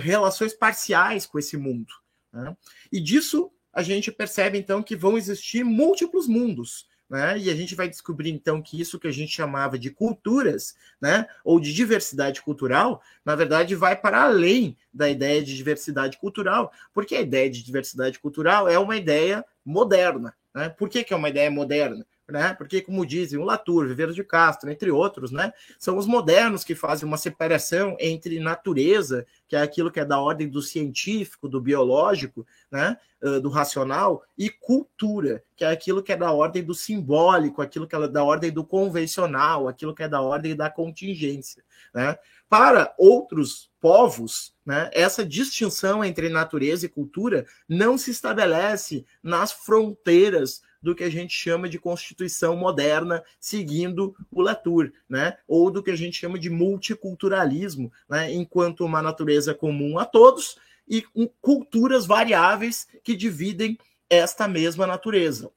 [0.00, 1.94] relações parciais com esse mundo.
[2.32, 2.56] Né?
[2.90, 6.87] E disso a gente percebe então que vão existir múltiplos mundos.
[7.08, 7.38] Né?
[7.38, 11.26] E a gente vai descobrir então que isso que a gente chamava de culturas, né,
[11.42, 17.14] ou de diversidade cultural, na verdade vai para além da ideia de diversidade cultural, porque
[17.14, 20.34] a ideia de diversidade cultural é uma ideia moderna.
[20.54, 20.68] Né?
[20.68, 22.06] Por que, que é uma ideia moderna?
[22.28, 22.52] Né?
[22.54, 25.52] Porque, como dizem o Latour, Viveiros de Castro, entre outros, né?
[25.78, 30.20] São os modernos que fazem uma separação entre natureza, que é aquilo que é da
[30.20, 32.96] ordem do científico, do biológico, né?
[33.42, 37.96] do racional, e cultura, que é aquilo que é da ordem do simbólico, aquilo que
[37.96, 42.16] é da ordem do convencional, aquilo que é da ordem da contingência, né?
[42.48, 50.62] Para outros povos, né, essa distinção entre natureza e cultura não se estabelece nas fronteiras
[50.80, 55.36] do que a gente chama de constituição moderna, seguindo o Latour, né?
[55.46, 58.32] ou do que a gente chama de multiculturalismo, né?
[58.32, 60.56] enquanto uma natureza comum a todos
[60.88, 61.04] e
[61.40, 63.76] culturas variáveis que dividem
[64.08, 65.50] esta mesma natureza.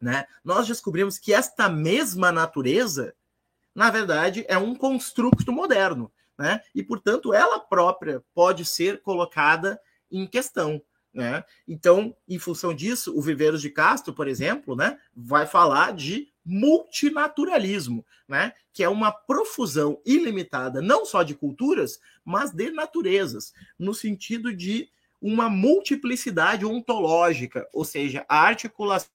[0.00, 0.26] Né?
[0.44, 3.14] Nós descobrimos que esta mesma natureza,
[3.74, 6.60] na verdade, é um construto moderno, né?
[6.74, 9.80] e, portanto, ela própria pode ser colocada
[10.10, 10.80] em questão.
[11.16, 11.42] Né?
[11.66, 18.04] Então, em função disso, o Viveiros de Castro, por exemplo, né, vai falar de multinaturalismo,
[18.28, 24.54] né, que é uma profusão ilimitada não só de culturas, mas de naturezas, no sentido
[24.54, 29.08] de uma multiplicidade ontológica, ou seja, a articulação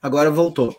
[0.00, 0.76] Agora voltou.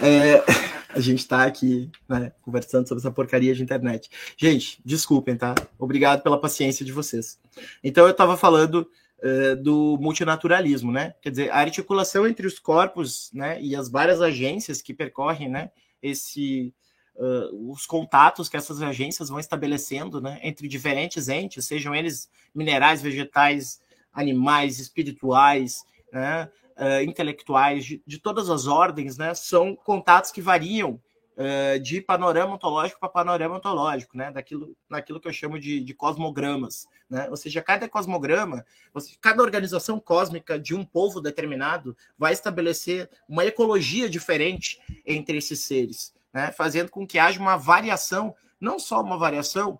[0.00, 0.42] É,
[0.94, 4.08] a gente está aqui né, conversando sobre essa porcaria de internet.
[4.36, 5.54] Gente, desculpem, tá?
[5.78, 7.38] Obrigado pela paciência de vocês.
[7.82, 11.14] Então, eu estava falando uh, do multinaturalismo, né?
[11.20, 15.70] Quer dizer, a articulação entre os corpos né, e as várias agências que percorrem né,
[16.02, 16.74] esse,
[17.16, 23.02] uh, os contatos que essas agências vão estabelecendo né, entre diferentes entes, sejam eles minerais,
[23.02, 23.80] vegetais,
[24.12, 31.00] animais, espirituais, né, uh, intelectuais de, de, todas as ordens, né, são contatos que variam
[31.36, 35.94] uh, de panorama ontológico para panorama ontológico, né, daquilo, naquilo que eu chamo de, de
[35.94, 36.86] cosmogramas.
[37.08, 37.28] Né?
[37.30, 38.64] Ou seja, cada cosmograma,
[39.20, 46.14] cada organização cósmica de um povo determinado vai estabelecer uma ecologia diferente entre esses seres,
[46.32, 46.50] né?
[46.52, 49.78] fazendo com que haja uma variação, não só uma variação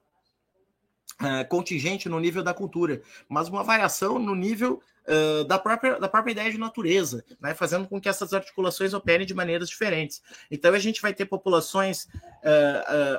[1.22, 6.08] uh, contingente no nível da cultura, mas uma variação no nível uh, da, própria, da
[6.08, 7.54] própria ideia de natureza, né?
[7.54, 10.22] fazendo com que essas articulações operem de maneiras diferentes.
[10.50, 12.08] Então a gente vai ter populações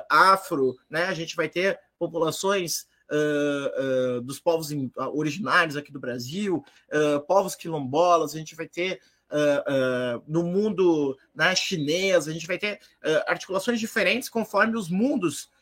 [0.08, 1.04] afro, né?
[1.04, 4.70] a gente vai ter populações Uh, uh, dos povos
[5.12, 8.98] originários aqui do Brasil, uh, povos quilombolas, a gente vai ter
[9.34, 14.88] uh, uh, no mundo né, chinês, a gente vai ter uh, articulações diferentes conforme os
[14.88, 15.52] mundos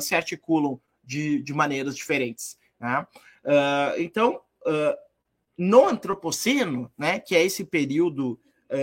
[0.00, 2.58] se articulam de, de maneiras diferentes.
[2.78, 3.06] Né?
[3.96, 4.40] então,
[5.56, 8.38] no antropoceno, né, que é esse período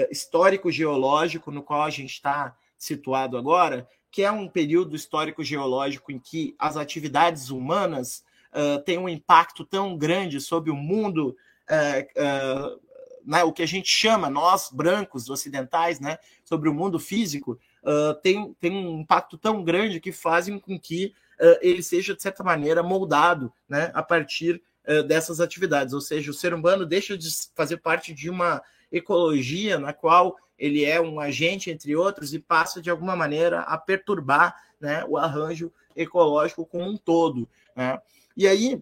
[0.10, 6.56] histórico-geológico no qual a gente está situado agora, que é um período histórico-geológico em que
[6.58, 11.36] as atividades humanas uh, têm um impacto tão grande sobre o mundo
[11.70, 12.86] uh, uh,
[13.26, 18.14] né, o que a gente chama, nós brancos ocidentais, né, sobre o mundo físico, uh,
[18.22, 21.25] tem, tem um impacto tão grande que fazem com que uh,
[21.62, 25.94] ele seja, de certa maneira, moldado né, a partir uh, dessas atividades.
[25.94, 30.86] Ou seja, o ser humano deixa de fazer parte de uma ecologia na qual ele
[30.86, 35.72] é um agente, entre outros, e passa, de alguma maneira, a perturbar né, o arranjo
[35.96, 37.48] ecológico como um todo.
[37.76, 38.00] Né?
[38.38, 38.82] E aí,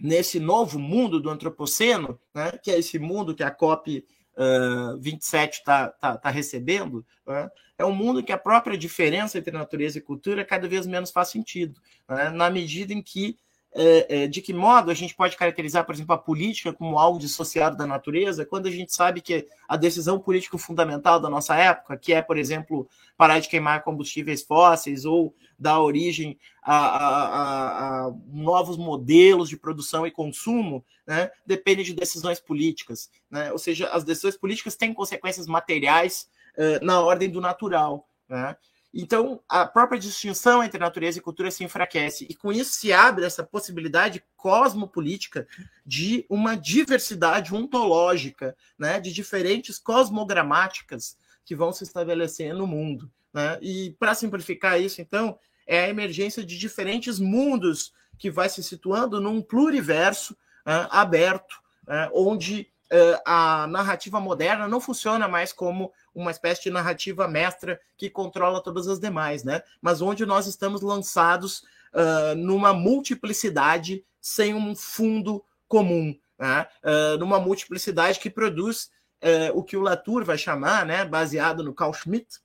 [0.00, 4.04] nesse novo mundo do antropoceno, né, que é esse mundo que a COP
[4.36, 9.50] uh, 27 está tá, tá recebendo, né, é um mundo que a própria diferença entre
[9.50, 13.36] natureza e cultura cada vez menos faz sentido, né, na medida em que
[13.74, 17.18] é, é, de que modo a gente pode caracterizar, por exemplo, a política como algo
[17.18, 21.96] dissociado da natureza, quando a gente sabe que a decisão política fundamental da nossa época,
[21.96, 28.06] que é, por exemplo, parar de queimar combustíveis fósseis ou dar origem a, a, a,
[28.06, 33.10] a novos modelos de produção e consumo, né, depende de decisões políticas.
[33.30, 33.50] Né?
[33.52, 38.06] Ou seja, as decisões políticas têm consequências materiais uh, na ordem do natural.
[38.28, 38.56] Né?
[38.94, 43.24] Então, a própria distinção entre natureza e cultura se enfraquece, e com isso se abre
[43.24, 45.46] essa possibilidade cosmopolítica
[45.84, 53.10] de uma diversidade ontológica, né, de diferentes cosmogramáticas que vão se estabelecer no mundo.
[53.32, 53.58] Né?
[53.62, 59.20] E, para simplificar isso, então, é a emergência de diferentes mundos que vai se situando
[59.20, 61.54] num pluriverso uh, aberto,
[61.88, 67.80] uh, onde uh, a narrativa moderna não funciona mais como uma espécie de narrativa mestra
[67.96, 69.62] que controla todas as demais, né?
[69.80, 76.66] Mas onde nós estamos lançados uh, numa multiplicidade sem um fundo comum, né?
[76.82, 78.90] uh, numa multiplicidade que produz
[79.22, 82.40] uh, o que o Latour vai chamar, né, baseado no Carl Schmitt,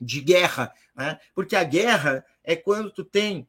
[0.00, 1.18] de guerra, né?
[1.34, 3.48] Porque a guerra é quando tu tem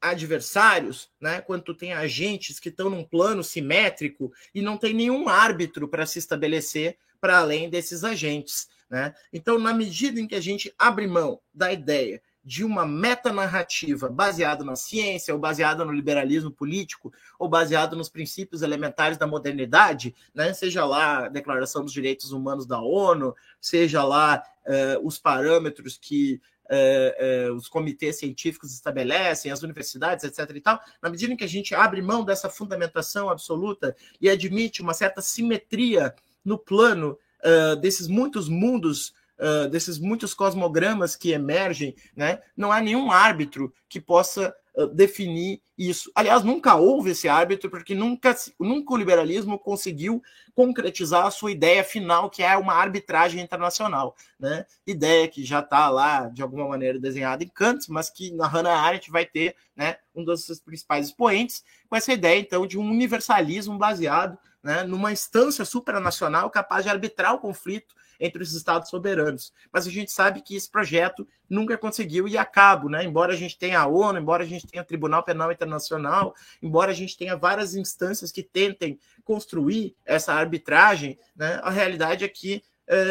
[0.00, 1.40] adversários, né?
[1.40, 6.04] Quando tu tem agentes que estão num plano simétrico e não tem nenhum árbitro para
[6.04, 8.66] se estabelecer para além desses agentes.
[8.90, 9.14] Né?
[9.32, 14.64] Então, na medida em que a gente abre mão da ideia de uma metanarrativa baseada
[14.64, 20.52] na ciência, ou baseada no liberalismo político, ou baseada nos princípios elementares da modernidade, né?
[20.52, 26.40] seja lá a Declaração dos Direitos Humanos da ONU, seja lá uh, os parâmetros que
[26.66, 30.50] uh, uh, os comitês científicos estabelecem, as universidades, etc.
[30.56, 34.82] e tal, na medida em que a gente abre mão dessa fundamentação absoluta e admite
[34.82, 36.12] uma certa simetria
[36.44, 42.40] no plano uh, desses muitos mundos, uh, desses muitos cosmogramas que emergem, né?
[42.56, 46.10] não há nenhum árbitro que possa uh, definir isso.
[46.14, 50.22] Aliás, nunca houve esse árbitro, porque nunca, nunca o liberalismo conseguiu
[50.54, 54.14] concretizar a sua ideia final, que é uma arbitragem internacional.
[54.38, 54.64] Né?
[54.86, 58.80] Ideia que já está lá, de alguma maneira, desenhada em Kant, mas que na Hannah
[58.80, 62.88] Arendt vai ter né, um dos seus principais expoentes, com essa ideia, então, de um
[62.88, 69.52] universalismo baseado né, numa instância supranacional capaz de arbitrar o conflito entre os estados soberanos.
[69.72, 73.04] Mas a gente sabe que esse projeto nunca conseguiu ir a cabo, né?
[73.04, 76.92] Embora a gente tenha a ONU, embora a gente tenha o Tribunal Penal Internacional, embora
[76.92, 81.58] a gente tenha várias instâncias que tentem construir essa arbitragem, né?
[81.64, 82.62] A realidade é que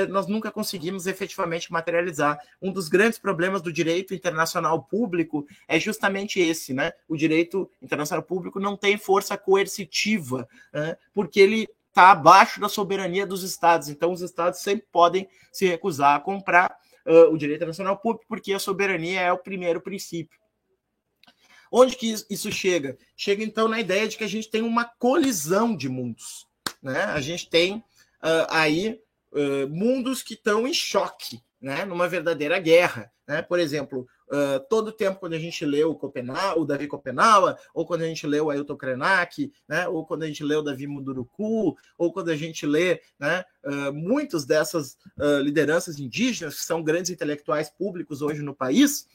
[0.09, 2.39] nós nunca conseguimos efetivamente materializar.
[2.61, 6.93] Um dos grandes problemas do direito internacional público é justamente esse, né?
[7.07, 10.97] O direito internacional público não tem força coercitiva, né?
[11.13, 13.89] porque ele está abaixo da soberania dos estados.
[13.89, 18.53] Então, os estados sempre podem se recusar a comprar uh, o direito internacional público, porque
[18.53, 20.39] a soberania é o primeiro princípio.
[21.71, 22.97] Onde que isso chega?
[23.15, 26.47] Chega então na ideia de que a gente tem uma colisão de mundos.
[26.81, 27.03] Né?
[27.03, 28.99] A gente tem uh, aí
[29.31, 33.11] uh, mundos que estão em choque, né, numa verdadeira guerra.
[33.27, 33.41] Né?
[33.41, 35.99] Por exemplo, uh, todo tempo quando a gente lê o,
[36.57, 40.27] o Davi Copenaua, ou quando a gente lê o Ailton Krenak, né, ou quando a
[40.27, 44.97] gente lê o Davi Muduruku, ou quando a gente lê né, uh, muitas dessas
[45.43, 49.07] lideranças indígenas, que são grandes intelectuais públicos hoje no país,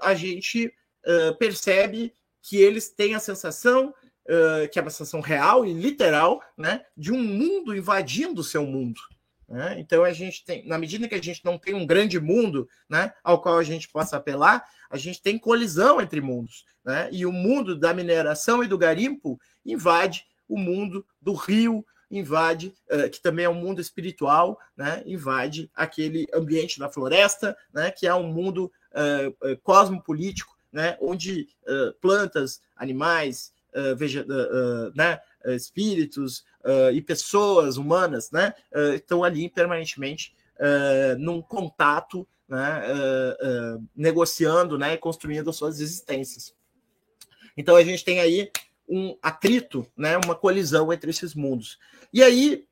[0.00, 0.72] a gente
[1.06, 2.12] uh, percebe
[2.42, 7.12] que eles têm a sensação, uh, que é uma sensação real e literal, né, de
[7.12, 9.00] um mundo invadindo o seu mundo.
[9.48, 9.76] Né?
[9.78, 13.14] Então a gente tem, na medida que a gente não tem um grande mundo, né,
[13.24, 17.08] ao qual a gente possa apelar, a gente tem colisão entre mundos, né?
[17.12, 23.10] E o mundo da mineração e do garimpo invade o mundo do rio, invade, uh,
[23.10, 25.02] que também é um mundo espiritual, né?
[25.04, 27.90] Invade aquele ambiente da floresta, né?
[27.90, 30.96] Que é um mundo uh, uh, cosmopolítico, né?
[31.00, 31.48] Onde
[32.00, 33.52] plantas, animais,
[34.94, 35.18] né?
[35.46, 36.44] Espíritos
[36.92, 38.54] e pessoas humanas, né?
[38.94, 40.34] estão ali permanentemente
[41.18, 42.82] num contato, né?
[43.94, 44.96] negociando, né?
[44.96, 46.54] Construindo as suas existências.
[47.56, 48.50] Então a gente tem aí
[48.88, 51.78] um atrito, né, uma colisão entre esses mundos.
[52.10, 52.64] E aí,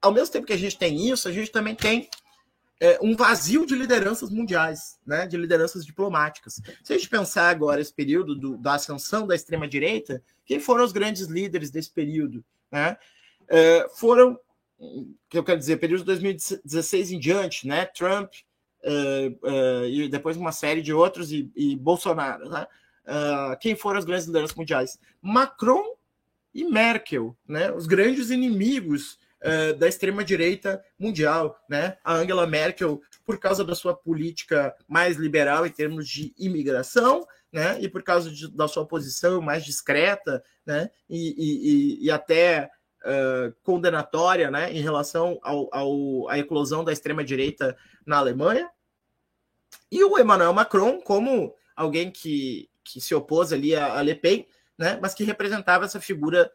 [0.00, 2.08] ao mesmo tempo que a gente tem isso, a gente também tem
[2.80, 6.60] é, um vazio de lideranças mundiais, né, de lideranças diplomáticas.
[6.82, 10.84] Se a gente pensar agora esse período do, da ascensão da extrema direita, quem foram
[10.84, 12.44] os grandes líderes desse período?
[12.70, 12.96] Né?
[13.48, 14.38] É, foram,
[15.28, 18.32] que eu quero dizer, período de 2016 em diante, né, Trump
[18.82, 22.66] é, é, e depois uma série de outros e, e Bolsonaro, né?
[23.06, 24.98] Uh, quem foram as grandes lideranças mundiais?
[25.22, 25.94] Macron
[26.52, 27.70] e Merkel, né?
[27.70, 31.96] Os grandes inimigos uh, da extrema-direita mundial, né?
[32.04, 37.80] A Angela Merkel, por causa da sua política mais liberal em termos de imigração, né?
[37.80, 40.90] E por causa de, da sua posição mais discreta, né?
[41.08, 41.34] E,
[42.00, 42.70] e, e até
[43.02, 44.72] uh, condenatória, né?
[44.72, 47.76] Em relação ao, ao, à eclosão da extrema-direita
[48.06, 48.70] na Alemanha.
[49.90, 54.46] E o Emmanuel Macron, como alguém que que se opôs ali a, a Le Pen,
[54.78, 56.50] né, mas que representava essa figura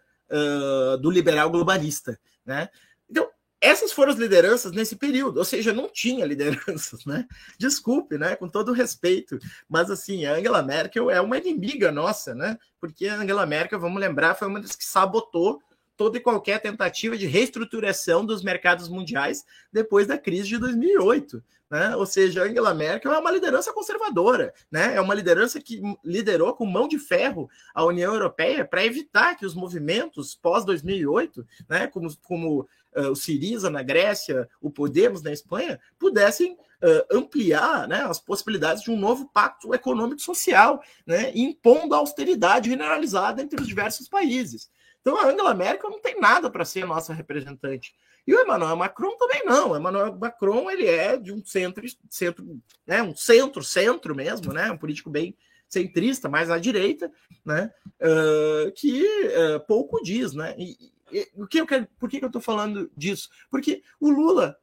[1.01, 2.19] do liberal globalista.
[2.45, 2.69] Né?
[3.09, 3.29] Então,
[3.59, 7.27] essas foram as lideranças nesse período, ou seja, não tinha lideranças, né?
[7.59, 8.35] Desculpe, né?
[8.35, 9.37] Com todo respeito,
[9.69, 12.57] mas assim, a Angela Merkel é uma inimiga nossa, né?
[12.79, 15.61] Porque a Angela Merkel, vamos lembrar, foi uma das que sabotou
[16.01, 21.43] toda e qualquer tentativa de reestruturação dos mercados mundiais depois da crise de 2008.
[21.69, 21.95] Né?
[21.95, 24.95] Ou seja, Angela Merkel é uma liderança conservadora, né?
[24.95, 29.45] é uma liderança que liderou com mão de ferro a União Europeia para evitar que
[29.45, 31.85] os movimentos pós-2008, né?
[31.85, 32.61] como, como
[32.97, 38.81] uh, o Siriza na Grécia, o Podemos na Espanha, pudessem uh, ampliar né, as possibilidades
[38.81, 41.31] de um novo pacto econômico-social, né?
[41.35, 44.67] impondo a austeridade generalizada entre os diversos países.
[45.01, 47.93] Então a Angela Merkel não tem nada para ser nossa representante.
[48.25, 49.71] E o Emmanuel Macron também não.
[49.71, 54.77] O Emmanuel Macron ele é de um centro, centro, né, um centro-centro mesmo, né, um
[54.77, 55.35] político bem
[55.67, 57.11] centrista, mais à direita,
[57.45, 60.53] né, uh, que uh, pouco diz, né.
[60.57, 63.29] E, e, o que eu quero, por que eu estou falando disso?
[63.49, 64.57] Porque o Lula,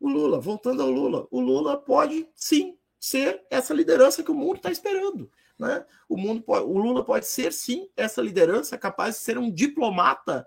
[0.00, 4.56] o Lula, voltando ao Lula, o Lula pode sim ser essa liderança que o mundo
[4.56, 5.30] está esperando.
[5.58, 5.84] Né?
[6.08, 10.46] O, mundo pode, o Lula pode ser, sim, essa liderança capaz de ser um diplomata,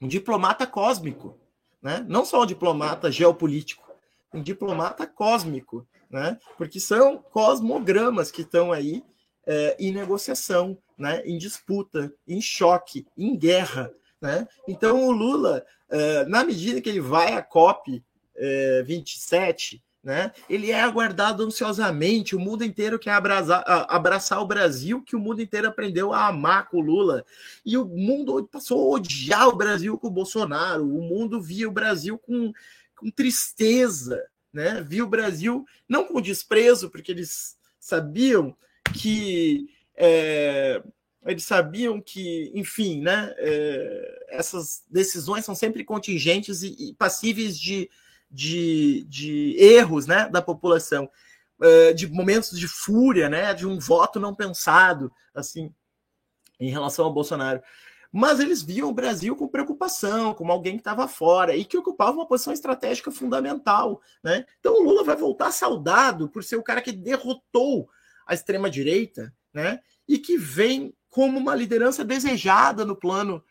[0.00, 1.38] um diplomata cósmico,
[1.80, 2.04] né?
[2.08, 3.90] não só um diplomata geopolítico,
[4.32, 6.38] um diplomata cósmico, né?
[6.58, 9.02] porque são cosmogramas que estão aí
[9.46, 11.22] é, em negociação, né?
[11.24, 13.90] em disputa, em choque, em guerra.
[14.20, 14.46] Né?
[14.68, 18.04] Então, o Lula, é, na medida que ele vai à COP
[18.34, 20.30] é, 27, né?
[20.48, 22.36] Ele é aguardado ansiosamente.
[22.36, 26.70] O mundo inteiro quer abraçar, abraçar, o Brasil, que o mundo inteiro aprendeu a amar
[26.70, 27.26] com o Lula.
[27.64, 30.84] E o mundo passou a odiar o Brasil com o Bolsonaro.
[30.84, 32.52] O mundo via o Brasil com,
[32.94, 34.80] com tristeza, né?
[34.80, 38.56] Via o Brasil não com desprezo, porque eles sabiam
[38.94, 40.84] que é,
[41.24, 43.34] eles sabiam que, enfim, né?
[43.38, 47.90] É, essas decisões são sempre contingentes e, e passíveis de
[48.30, 51.10] de, de erros né, da população,
[51.60, 55.72] uh, de momentos de fúria, né, de um voto não pensado, assim,
[56.58, 57.62] em relação ao Bolsonaro.
[58.12, 62.12] Mas eles viam o Brasil com preocupação, como alguém que estava fora e que ocupava
[62.12, 64.00] uma posição estratégica fundamental.
[64.22, 64.46] Né?
[64.58, 67.88] Então o Lula vai voltar saudado por ser o cara que derrotou
[68.26, 69.80] a extrema-direita né?
[70.08, 73.42] e que vem como uma liderança desejada no plano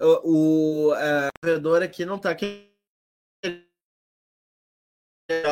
[0.00, 0.94] o, o
[1.42, 2.68] vereador aqui não está aqui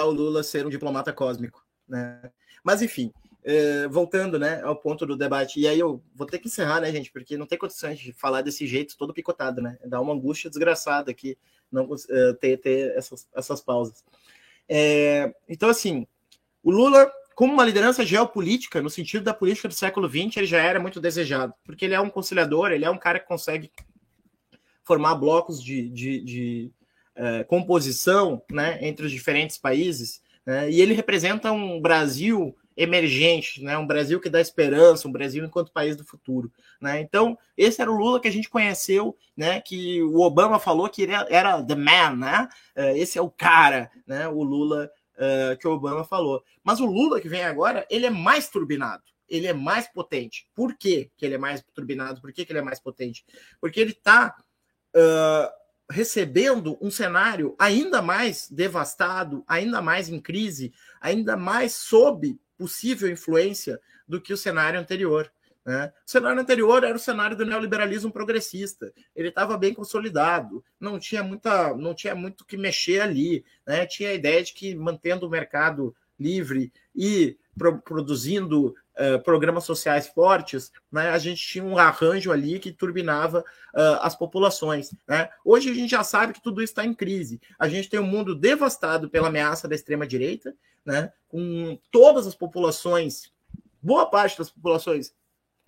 [0.04, 2.32] o Lula ser um diplomata cósmico, né?
[2.64, 3.12] Mas enfim,
[3.44, 5.60] é, voltando, né, ao ponto do debate.
[5.60, 8.42] E aí eu vou ter que encerrar, né, gente, porque não tem condições de falar
[8.42, 9.78] desse jeito todo picotado, né?
[9.84, 11.38] Dá uma angústia desgraçada aqui
[11.70, 14.04] não é, ter, ter essas, essas pausas.
[14.68, 16.06] É, então, assim,
[16.62, 20.60] o Lula, como uma liderança geopolítica, no sentido da política do século XX, ele já
[20.60, 23.70] era muito desejado, porque ele é um conciliador, ele é um cara que consegue
[24.86, 26.72] formar blocos de, de, de
[27.14, 33.78] é, composição né, entre os diferentes países, né, e ele representa um Brasil emergente, né?
[33.78, 37.00] Um Brasil que dá esperança, um Brasil enquanto país do futuro, né?
[37.00, 39.60] Então, esse era o Lula que a gente conheceu, né?
[39.60, 42.48] Que o Obama falou que era, era the man, né?
[42.76, 44.28] Uh, esse é o cara, né?
[44.28, 46.44] O Lula uh, que o Obama falou.
[46.62, 50.46] Mas o Lula que vem agora, ele é mais turbinado, ele é mais potente.
[50.54, 52.20] Por que ele é mais turbinado?
[52.20, 53.24] Por que, que ele é mais potente?
[53.58, 54.36] Porque ele está
[55.88, 63.80] recebendo um cenário ainda mais devastado, ainda mais em crise, ainda mais sob possível influência
[64.08, 65.30] do que o cenário anterior.
[65.64, 65.92] Né?
[66.06, 68.92] O cenário anterior era o cenário do neoliberalismo progressista.
[69.14, 73.44] Ele estava bem consolidado, não tinha muita, não tinha muito que mexer ali.
[73.66, 73.84] Né?
[73.84, 80.06] Tinha a ideia de que mantendo o mercado livre e pro, produzindo uh, programas sociais
[80.08, 84.94] fortes, né, a gente tinha um arranjo ali que turbinava uh, as populações.
[85.06, 85.28] Né?
[85.44, 87.40] Hoje a gente já sabe que tudo isso está em crise.
[87.58, 93.32] A gente tem um mundo devastado pela ameaça da extrema-direita, né, com todas as populações,
[93.82, 95.12] boa parte das populações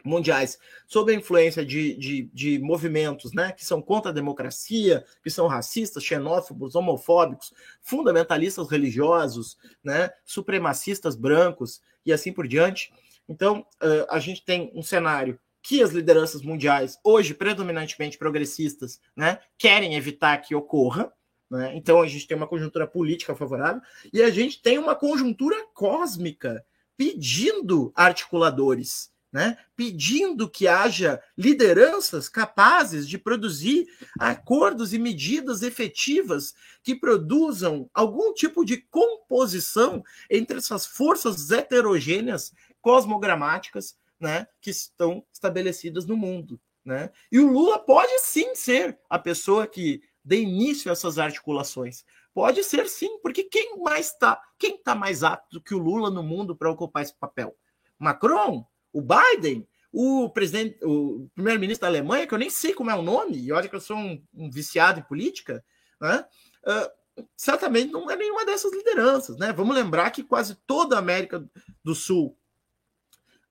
[0.04, 5.30] mundiais, sob a influência de, de, de, movimentos né, que são contra a democracia, que
[5.30, 7.52] são racistas, xenófobos, homofóbicos,
[7.82, 12.92] fundamentalistas religiosos, né, supremacistas brancos e assim por diante.
[13.28, 13.66] Então,
[14.08, 20.38] a gente tem um cenário que as lideranças mundiais, hoje predominantemente progressistas, né, querem evitar
[20.38, 21.12] que ocorra,
[21.50, 21.72] né?
[21.74, 23.80] Então a gente tem uma conjuntura política favorável
[24.12, 26.64] e a gente tem uma conjuntura cósmica
[26.96, 29.56] pedindo articuladores, né?
[29.76, 33.86] pedindo que haja lideranças capazes de produzir
[34.18, 43.96] acordos e medidas efetivas que produzam algum tipo de composição entre essas forças heterogêneas cosmogramáticas
[44.20, 44.46] né?
[44.60, 46.60] que estão estabelecidas no mundo.
[46.84, 47.10] Né?
[47.30, 52.04] E o Lula pode sim ser a pessoa que dê início a essas articulações.
[52.34, 56.22] Pode ser sim, porque quem mais está, quem está mais apto que o Lula no
[56.22, 57.56] mundo para ocupar esse papel?
[57.98, 62.94] Macron, o Biden, o presidente, o primeiro-ministro da Alemanha, que eu nem sei como é
[62.94, 65.64] o nome, e olha que eu sou um, um viciado em política,
[66.00, 66.24] né?
[66.62, 69.52] Uh, certamente não é nenhuma dessas lideranças, né?
[69.52, 71.44] Vamos lembrar que quase toda a América
[71.82, 72.37] do Sul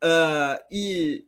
[0.04, 1.28] uh, e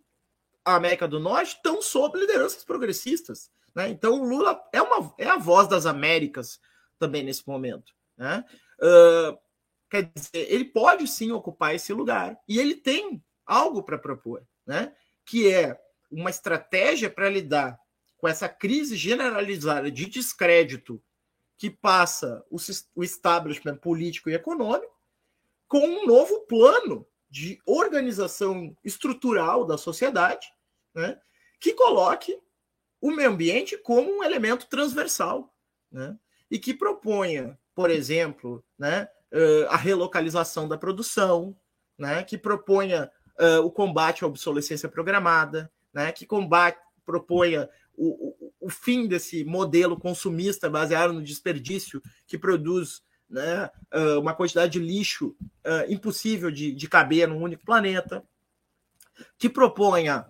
[0.64, 3.52] a América do Norte estão sob lideranças progressistas.
[3.74, 3.90] Né?
[3.90, 6.60] Então, o Lula é, uma, é a voz das Américas
[6.98, 7.94] também nesse momento.
[8.18, 8.44] Né?
[8.80, 9.38] Uh,
[9.90, 14.94] quer dizer, ele pode sim ocupar esse lugar e ele tem algo para propor, né?
[15.26, 15.80] que é
[16.12, 17.80] uma estratégia para lidar
[18.18, 21.02] com essa crise generalizada de descrédito
[21.58, 22.58] que passa o,
[22.96, 24.94] o establishment político e econômico
[25.68, 30.48] com um novo plano de organização estrutural da sociedade,
[30.94, 31.20] né,
[31.60, 32.38] que coloque
[33.02, 35.54] o meio ambiente como um elemento transversal,
[35.92, 36.18] né?
[36.50, 39.08] e que proponha, por exemplo, né,
[39.70, 41.56] a relocalização da produção,
[41.98, 48.54] né, que proponha uh, o combate à obsolescência programada, né, que combate, proponha o, o,
[48.62, 54.80] o, fim desse modelo consumista baseado no desperdício que produz né, uh, uma quantidade de
[54.80, 58.24] lixo uh, impossível de, de caber num único planeta,
[59.38, 60.26] que proponha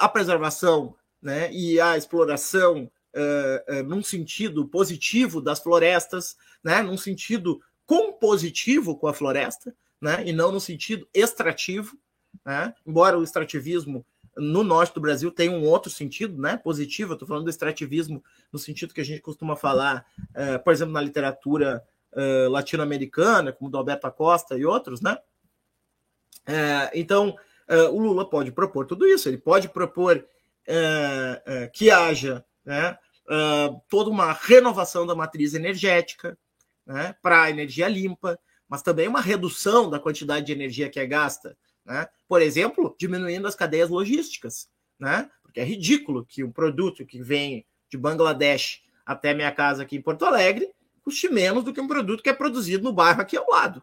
[0.00, 6.96] a preservação né, e a exploração uh, uh, num sentido positivo das florestas, né, num
[6.96, 11.96] sentido compositivo com a floresta, né, e não no sentido extrativo,
[12.44, 14.04] né, embora o extrativismo
[14.36, 17.14] no norte do Brasil tenha um outro sentido, né, positivo.
[17.14, 18.22] Estou falando do extrativismo
[18.52, 21.82] no sentido que a gente costuma falar, uh, por exemplo, na literatura
[22.50, 25.16] latino-americana, como do Alberto Acosta e outros, né?
[26.94, 27.36] então,
[27.92, 29.28] o Lula pode propor tudo isso.
[29.28, 30.26] Ele pode propor
[30.66, 32.98] é, é, que haja né,
[33.88, 36.38] toda uma renovação da matriz energética
[36.86, 38.38] né, para energia limpa,
[38.68, 41.56] mas também uma redução da quantidade de energia que é gasta.
[41.86, 42.06] Né?
[42.28, 45.30] Por exemplo, diminuindo as cadeias logísticas, né?
[45.42, 50.02] porque é ridículo que um produto que vem de Bangladesh até minha casa aqui em
[50.02, 50.70] Porto Alegre
[51.08, 53.82] custe menos do que um produto que é produzido no bairro aqui ao lado.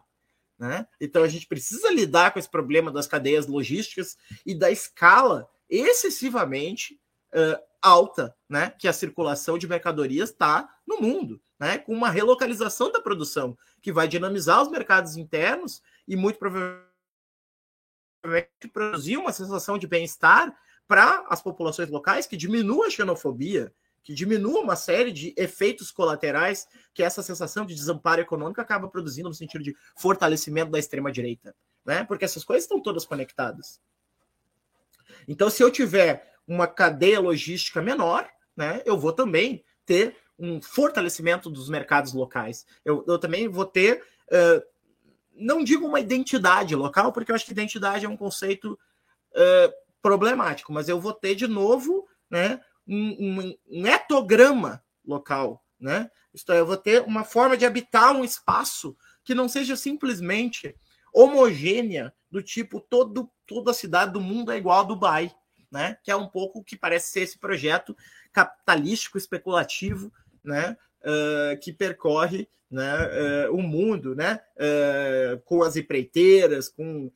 [0.56, 0.86] Né?
[1.00, 4.16] Então a gente precisa lidar com esse problema das cadeias logísticas
[4.46, 7.00] e da escala excessivamente
[7.34, 8.70] uh, alta, né?
[8.78, 11.78] Que a circulação de mercadorias está no mundo, né?
[11.78, 16.86] Com uma relocalização da produção que vai dinamizar os mercados internos e muito provavelmente
[18.72, 20.56] produzir uma sensação de bem-estar
[20.86, 23.74] para as populações locais, que diminua a xenofobia,
[24.06, 29.28] que diminua uma série de efeitos colaterais que essa sensação de desamparo econômico acaba produzindo
[29.28, 31.52] no sentido de fortalecimento da extrema-direita,
[31.84, 32.04] né?
[32.04, 33.80] Porque essas coisas estão todas conectadas.
[35.26, 41.50] Então, se eu tiver uma cadeia logística menor, né, eu vou também ter um fortalecimento
[41.50, 42.64] dos mercados locais.
[42.84, 44.62] Eu, eu também vou ter, uh,
[45.34, 48.78] não digo uma identidade local, porque eu acho que identidade é um conceito
[49.32, 55.64] uh, problemático, mas eu vou ter de novo né, um, um, etograma local.
[55.78, 56.10] Né?
[56.32, 60.74] Isto é, eu vou ter uma forma de habitar um espaço que não seja simplesmente
[61.12, 65.34] homogênea, do tipo todo, toda a cidade do mundo é igual a Dubai,
[65.70, 65.96] né?
[66.02, 67.96] que é um pouco o que parece ser esse projeto
[68.32, 70.12] capitalístico, especulativo,
[70.44, 70.76] né?
[71.02, 74.40] Uh, que percorre né, uh, o mundo né?
[74.56, 77.10] Uh, com as empreiteiras, com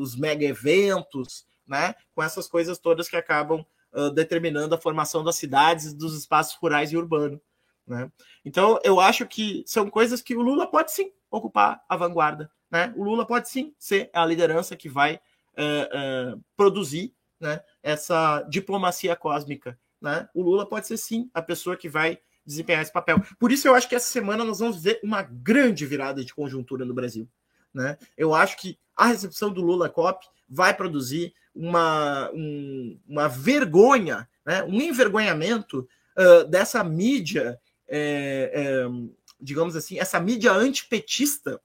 [0.00, 1.94] os mega eventos, né?
[2.12, 6.92] com essas coisas todas que acabam uh, determinando a formação das cidades, dos espaços rurais
[6.92, 7.40] e urbanos.
[7.86, 8.10] Né?
[8.44, 12.50] Então, eu acho que são coisas que o Lula pode sim ocupar a vanguarda.
[12.70, 12.92] Né?
[12.96, 15.16] O Lula pode sim ser a liderança que vai
[15.56, 19.78] uh, uh, produzir né, essa diplomacia cósmica.
[20.00, 20.28] Né?
[20.34, 23.22] O Lula pode ser sim a pessoa que vai desempenhar esse papel.
[23.38, 26.84] Por isso, eu acho que essa semana nós vamos ver uma grande virada de conjuntura
[26.84, 27.28] no Brasil.
[27.72, 27.96] Né?
[28.16, 34.62] Eu acho que a recepção do Lula COP vai produzir uma, um, uma vergonha, né,
[34.64, 35.88] um envergonhamento
[36.18, 38.86] uh, dessa mídia, é, é,
[39.40, 41.58] digamos assim, essa mídia antipetista,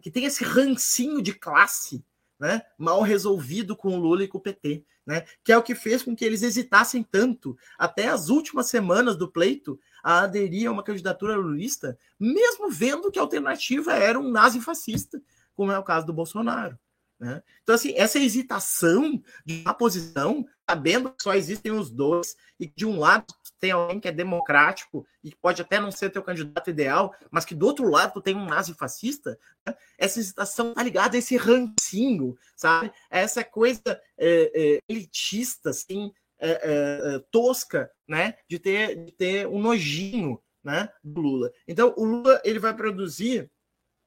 [0.00, 2.04] que tem esse rancinho de classe
[2.38, 5.74] né, mal resolvido com o Lula e com o PT, né, que é o que
[5.74, 10.72] fez com que eles hesitassem tanto, até as últimas semanas do pleito, a aderir a
[10.72, 15.20] uma candidatura lulista, mesmo vendo que a alternativa era um nazi-fascista,
[15.60, 16.78] como é o caso do Bolsonaro.
[17.18, 17.42] Né?
[17.62, 22.86] Então, assim, essa hesitação de uma posição, sabendo que só existem os dois, e de
[22.86, 23.26] um lado
[23.60, 27.54] tem alguém que é democrático e pode até não ser teu candidato ideal, mas que
[27.54, 29.76] do outro lado tem um nazi fascista, né?
[29.98, 32.90] essa hesitação tá ligada a esse rancinho, sabe?
[33.10, 38.36] Essa coisa é, é, elitista, assim, é, tosca, né?
[38.48, 40.88] De ter, de ter um nojinho, né?
[41.04, 41.52] Do Lula.
[41.68, 43.50] Então, o Lula ele vai produzir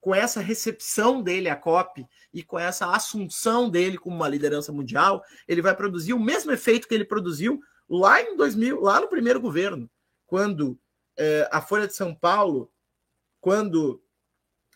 [0.03, 5.23] com essa recepção dele à COP e com essa assunção dele como uma liderança mundial,
[5.47, 9.39] ele vai produzir o mesmo efeito que ele produziu lá em 2000, lá no primeiro
[9.39, 9.89] governo,
[10.27, 10.77] quando
[11.17, 12.69] é, a Folha de São Paulo,
[13.39, 14.03] quando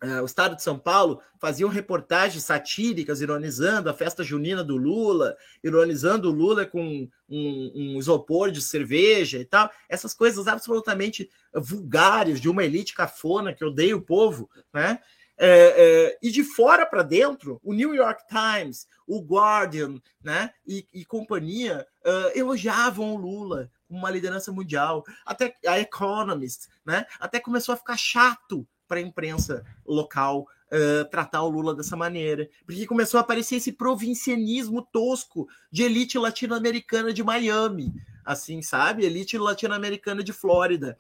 [0.02, 5.36] é, o Estado de São Paulo faziam reportagens satíricas ironizando a festa junina do Lula,
[5.62, 12.40] ironizando o Lula com um, um isopor de cerveja e tal, essas coisas absolutamente vulgares
[12.40, 15.00] de uma elite cafona que odeia o povo, né?
[15.40, 20.88] É, é, e de fora para dentro, o New York Times, o Guardian né, e,
[20.94, 21.86] e companhia
[22.34, 25.06] elogiavam o Lula como uma liderança mundial.
[25.26, 31.44] Até a Economist né, até começou a ficar chato para a imprensa local uh, tratar
[31.44, 37.24] o Lula dessa maneira, porque começou a aparecer esse provincianismo tosco de elite latino-americana de
[37.24, 37.94] Miami,
[38.26, 39.06] assim, sabe?
[39.06, 40.98] Elite latino-americana de Flórida.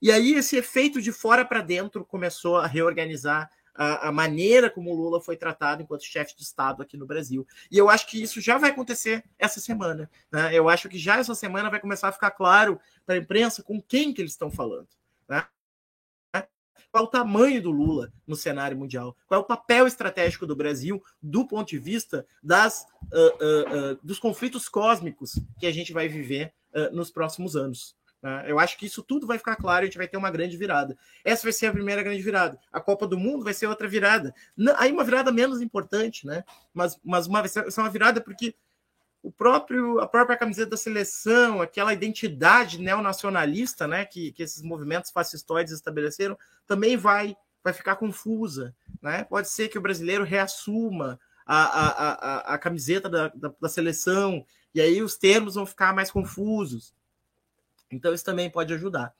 [0.00, 4.90] E aí esse efeito de fora para dentro começou a reorganizar a, a, maneira como
[4.90, 7.46] o Lula foi tratado enquanto chefe de Estado aqui no Brasil.
[7.70, 10.10] E eu acho que isso já vai acontecer essa semana.
[10.30, 10.54] Né?
[10.54, 13.80] Eu acho que já essa semana vai começar a ficar claro para a imprensa com
[13.80, 14.88] quem que eles estão falando.
[15.28, 15.44] Né?
[16.90, 19.16] Qual o tamanho do Lula no cenário mundial?
[19.26, 23.98] Qual é o papel estratégico do Brasil do ponto de vista das, uh, uh, uh,
[24.02, 26.54] dos conflitos cósmicos que a gente vai viver
[26.92, 27.96] nos próximos anos?
[28.22, 28.44] Né?
[28.46, 30.56] Eu acho que isso tudo vai ficar claro e a gente vai ter uma grande
[30.56, 30.96] virada.
[31.24, 32.58] Essa vai ser a primeira grande virada.
[32.72, 34.34] A Copa do Mundo vai ser outra virada.
[34.78, 36.44] Aí uma virada menos importante, né?
[36.72, 38.54] Mas, mas uma, vai ser uma virada porque
[39.22, 45.10] o próprio a própria camiseta da seleção, aquela identidade neonacionalista, né, que, que esses movimentos
[45.10, 49.24] fascistoides estabeleceram, também vai vai ficar confusa, né?
[49.24, 54.46] Pode ser que o brasileiro reassuma a, a, a, a camiseta da, da, da seleção
[54.72, 56.94] e aí os termos vão ficar mais confusos.
[57.90, 59.14] Então, isso também pode ajudar.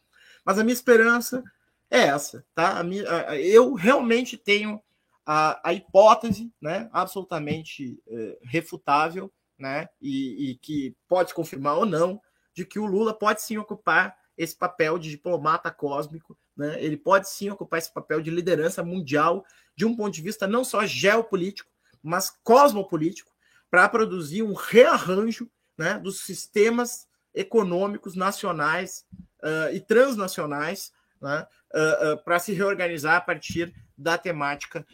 [0.44, 1.42] Mas a minha esperança
[1.90, 2.78] é essa, tá?
[2.78, 4.80] A minha, a, eu realmente tenho
[5.24, 12.20] a, a hipótese, né, absolutamente é, refutável, né, e, e, que pode confirmar ou não,
[12.54, 16.82] de que o Lula pode sim ocupar esse papel de diplomata cósmico, né?
[16.82, 19.44] Ele pode sim ocupar esse papel de liderança mundial,
[19.74, 21.70] de um ponto de vista não só geopolítico,
[22.02, 23.32] mas cosmopolítico,
[23.70, 27.06] para produzir um rearranjo né, dos sistemas
[27.36, 29.06] econômicos nacionais
[29.42, 34.84] uh, e transnacionais né, uh, uh, para se reorganizar a partir da temática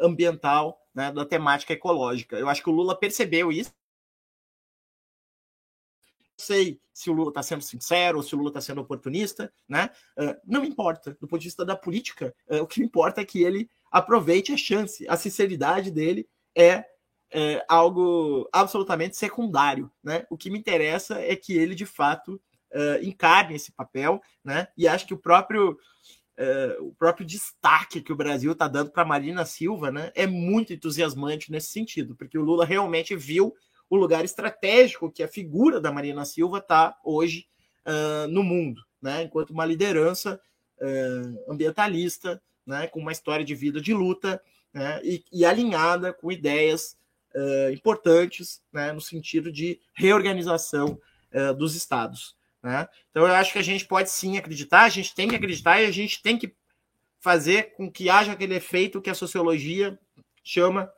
[0.00, 2.38] ambiental, né, da temática ecológica.
[2.38, 3.74] Eu acho que o Lula percebeu isso.
[6.38, 9.52] Não sei se o Lula está sendo sincero ou se o Lula está sendo oportunista,
[9.66, 9.90] né?
[10.44, 11.16] não importa.
[11.20, 15.04] Do ponto de vista da política, o que importa é que ele aproveite a chance.
[15.08, 16.84] A sinceridade dele é
[17.36, 20.24] é, algo absolutamente secundário, né?
[20.30, 22.40] O que me interessa é que ele de fato
[22.72, 24.68] uh, encarne esse papel, né?
[24.74, 29.04] E acho que o próprio uh, o próprio destaque que o Brasil está dando para
[29.04, 33.54] Marina Silva, né, é muito entusiasmante nesse sentido, porque o Lula realmente viu
[33.90, 37.46] o lugar estratégico que a figura da Marina Silva está hoje
[37.86, 39.24] uh, no mundo, né?
[39.24, 40.40] Enquanto uma liderança
[41.46, 42.86] ambientalista, né?
[42.86, 44.40] Com uma história de vida de luta,
[44.72, 45.02] né?
[45.04, 46.96] E, e alinhada com ideias
[47.36, 50.98] uh, importantes né, no sentido de reorganização
[51.32, 52.34] uh, dos estados.
[52.62, 52.88] Né?
[53.10, 55.86] Então, eu acho que a gente pode sim acreditar, a gente tem que acreditar e
[55.86, 56.54] a gente tem que
[57.20, 59.98] fazer com que haja aquele efeito que a sociologia
[60.42, 60.90] chama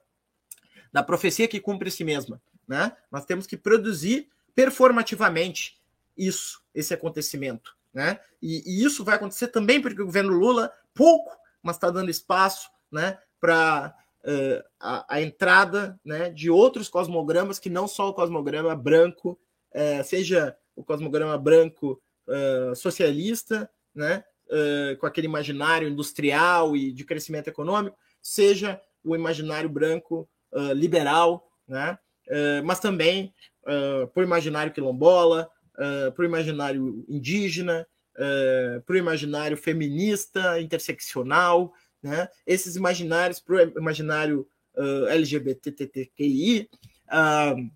[0.93, 2.41] da profecia que cumpre si mesma.
[2.66, 2.97] Né?
[3.11, 5.78] Nós temos que produzir performativamente
[6.16, 7.76] isso, esse acontecimento.
[7.93, 8.20] Né?
[8.41, 12.70] E, e isso vai acontecer também porque o governo Lula, pouco, mas está dando espaço
[12.91, 13.95] né, para
[14.25, 19.39] uh, a, a, entrada né, de outros cosmogramas que não só o cosmograma branco,
[19.75, 24.25] uh, seja o cosmograma branco uh, socialista, né,
[24.99, 30.27] com aquele imaginário industrial e de crescimento econômico, seja o imaginário branco
[30.75, 31.99] liberal, né,
[32.64, 33.35] mas também
[34.14, 35.51] por imaginário quilombola,
[36.16, 37.87] por imaginário indígena,
[38.87, 42.29] por imaginário feminista, interseccional, né?
[42.47, 46.69] Esses imaginários para o imaginário uh, LGBTQI.
[47.09, 47.71] Uh,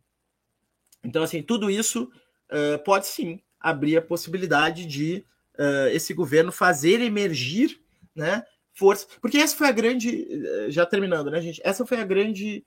[1.04, 2.10] então, assim, tudo isso
[2.50, 5.24] uh, pode sim abrir a possibilidade de
[5.58, 7.80] uh, esse governo fazer emergir
[8.14, 9.06] né, força.
[9.20, 10.28] Porque essa foi a grande.
[10.68, 11.60] Já terminando, né, gente?
[11.64, 12.64] Essa foi a grande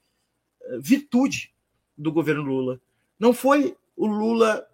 [0.79, 1.53] virtude
[1.97, 2.81] do governo Lula.
[3.19, 4.67] Não foi o Lula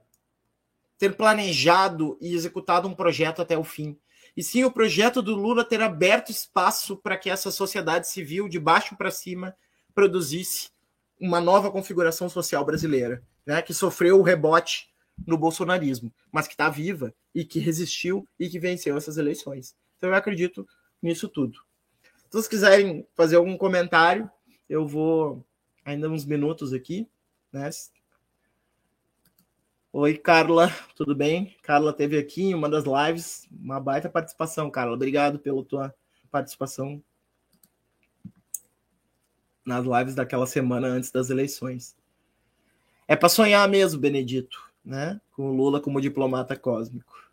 [0.98, 3.98] ter planejado e executado um projeto até o fim
[4.36, 8.60] e sim o projeto do Lula ter aberto espaço para que essa sociedade civil, de
[8.60, 9.56] baixo para cima,
[9.94, 10.70] produzisse
[11.20, 14.90] uma nova configuração social brasileira, né, que sofreu o rebote
[15.28, 19.76] no bolsonarismo, mas que está viva e que resistiu e que venceu essas eleições.
[19.98, 20.68] Então eu acredito
[21.02, 21.60] nisso tudo.
[22.04, 24.30] Se vocês quiserem fazer algum comentário,
[24.70, 25.46] eu vou
[25.84, 27.08] ainda uns minutos aqui,
[27.52, 27.70] né?
[29.94, 31.58] Oi, Carla, tudo bem?
[31.62, 34.94] Carla teve aqui em uma das lives, uma baita participação, Carla.
[34.94, 35.94] Obrigado pela tua
[36.32, 37.04] participação
[39.66, 41.94] nas lives daquela semana antes das eleições.
[43.06, 45.20] É para sonhar mesmo, Benedito, né?
[45.34, 47.30] Com o Lula como diplomata cósmico.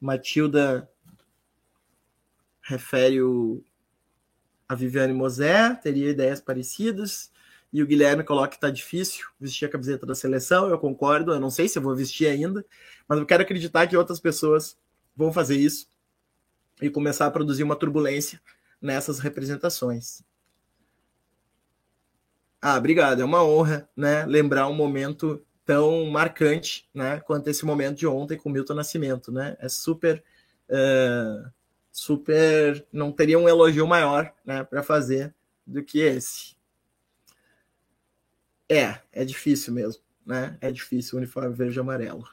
[0.00, 0.90] Matilda
[2.60, 3.62] refere o,
[4.68, 7.30] a Viviane Mosé, teria ideias parecidas.
[7.72, 10.68] E o Guilherme coloca que está difícil vestir a camiseta da seleção.
[10.68, 11.32] Eu concordo.
[11.32, 12.64] Eu não sei se eu vou vestir ainda,
[13.06, 14.76] mas eu quero acreditar que outras pessoas
[15.14, 15.88] vão fazer isso
[16.80, 18.40] e começar a produzir uma turbulência
[18.80, 20.22] nessas representações.
[22.60, 23.20] Ah, obrigado.
[23.20, 28.36] É uma honra, né, lembrar um momento tão marcante, né, quanto esse momento de ontem
[28.36, 29.56] com Milton Nascimento, né?
[29.60, 30.22] É super,
[30.68, 31.50] uh,
[31.92, 32.84] super.
[32.92, 35.34] Não teria um elogio maior, né, para fazer
[35.66, 36.57] do que esse.
[38.68, 40.58] É, é difícil mesmo, né?
[40.60, 42.24] É difícil o uniforme verde e amarelo.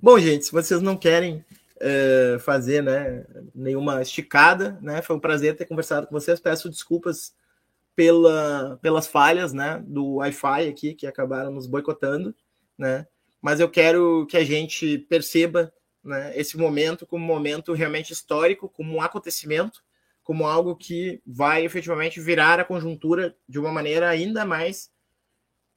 [0.00, 1.44] Bom, gente, se vocês não querem
[1.76, 3.24] uh, fazer né,
[3.54, 5.02] nenhuma esticada, né?
[5.02, 6.40] Foi um prazer ter conversado com vocês.
[6.40, 7.34] Peço desculpas
[7.94, 12.34] pela, pelas falhas né, do Wi-Fi aqui que acabaram nos boicotando,
[12.78, 13.06] né?
[13.40, 15.72] Mas eu quero que a gente perceba
[16.02, 19.82] né, esse momento como um momento realmente histórico, como um acontecimento
[20.22, 24.90] como algo que vai efetivamente virar a conjuntura de uma maneira ainda mais.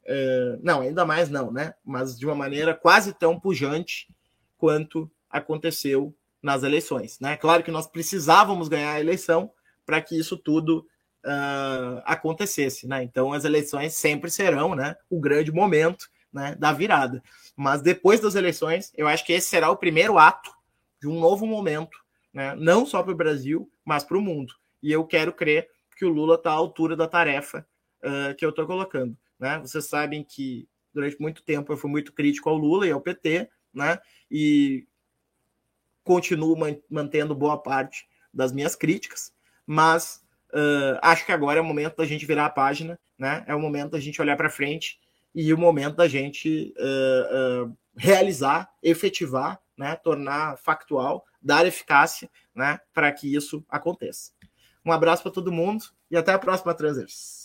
[0.03, 1.73] Uh, não, ainda mais não, né?
[1.83, 4.07] Mas de uma maneira quase tão pujante
[4.57, 7.19] quanto aconteceu nas eleições.
[7.19, 7.35] Né?
[7.35, 9.51] Claro que nós precisávamos ganhar a eleição
[9.83, 10.87] para que isso tudo
[11.25, 12.87] uh, acontecesse.
[12.87, 13.03] Né?
[13.03, 17.23] Então, as eleições sempre serão né, o grande momento né, da virada.
[17.55, 20.51] Mas depois das eleições, eu acho que esse será o primeiro ato
[21.01, 21.97] de um novo momento,
[22.35, 22.53] né?
[22.55, 24.53] não só para o Brasil, mas para o mundo.
[24.83, 27.65] E eu quero crer que o Lula está à altura da tarefa
[28.03, 29.17] uh, que eu estou colocando.
[29.39, 29.57] Né?
[29.59, 33.49] Vocês sabem que durante muito tempo eu fui muito crítico ao Lula e ao PT,
[33.73, 33.99] né?
[34.29, 34.85] E
[36.03, 36.55] continuo
[36.89, 39.33] mantendo boa parte das minhas críticas,
[39.65, 40.23] mas
[40.53, 43.43] uh, acho que agora é o momento da gente virar a página, né?
[43.47, 44.99] É o momento da gente olhar para frente
[45.33, 49.95] e o momento da gente uh, realizar, efetivar, né?
[49.97, 52.79] Tornar factual, dar eficácia, né?
[52.91, 54.31] Para que isso aconteça.
[54.83, 57.44] Um abraço para todo mundo e até a próxima Transers.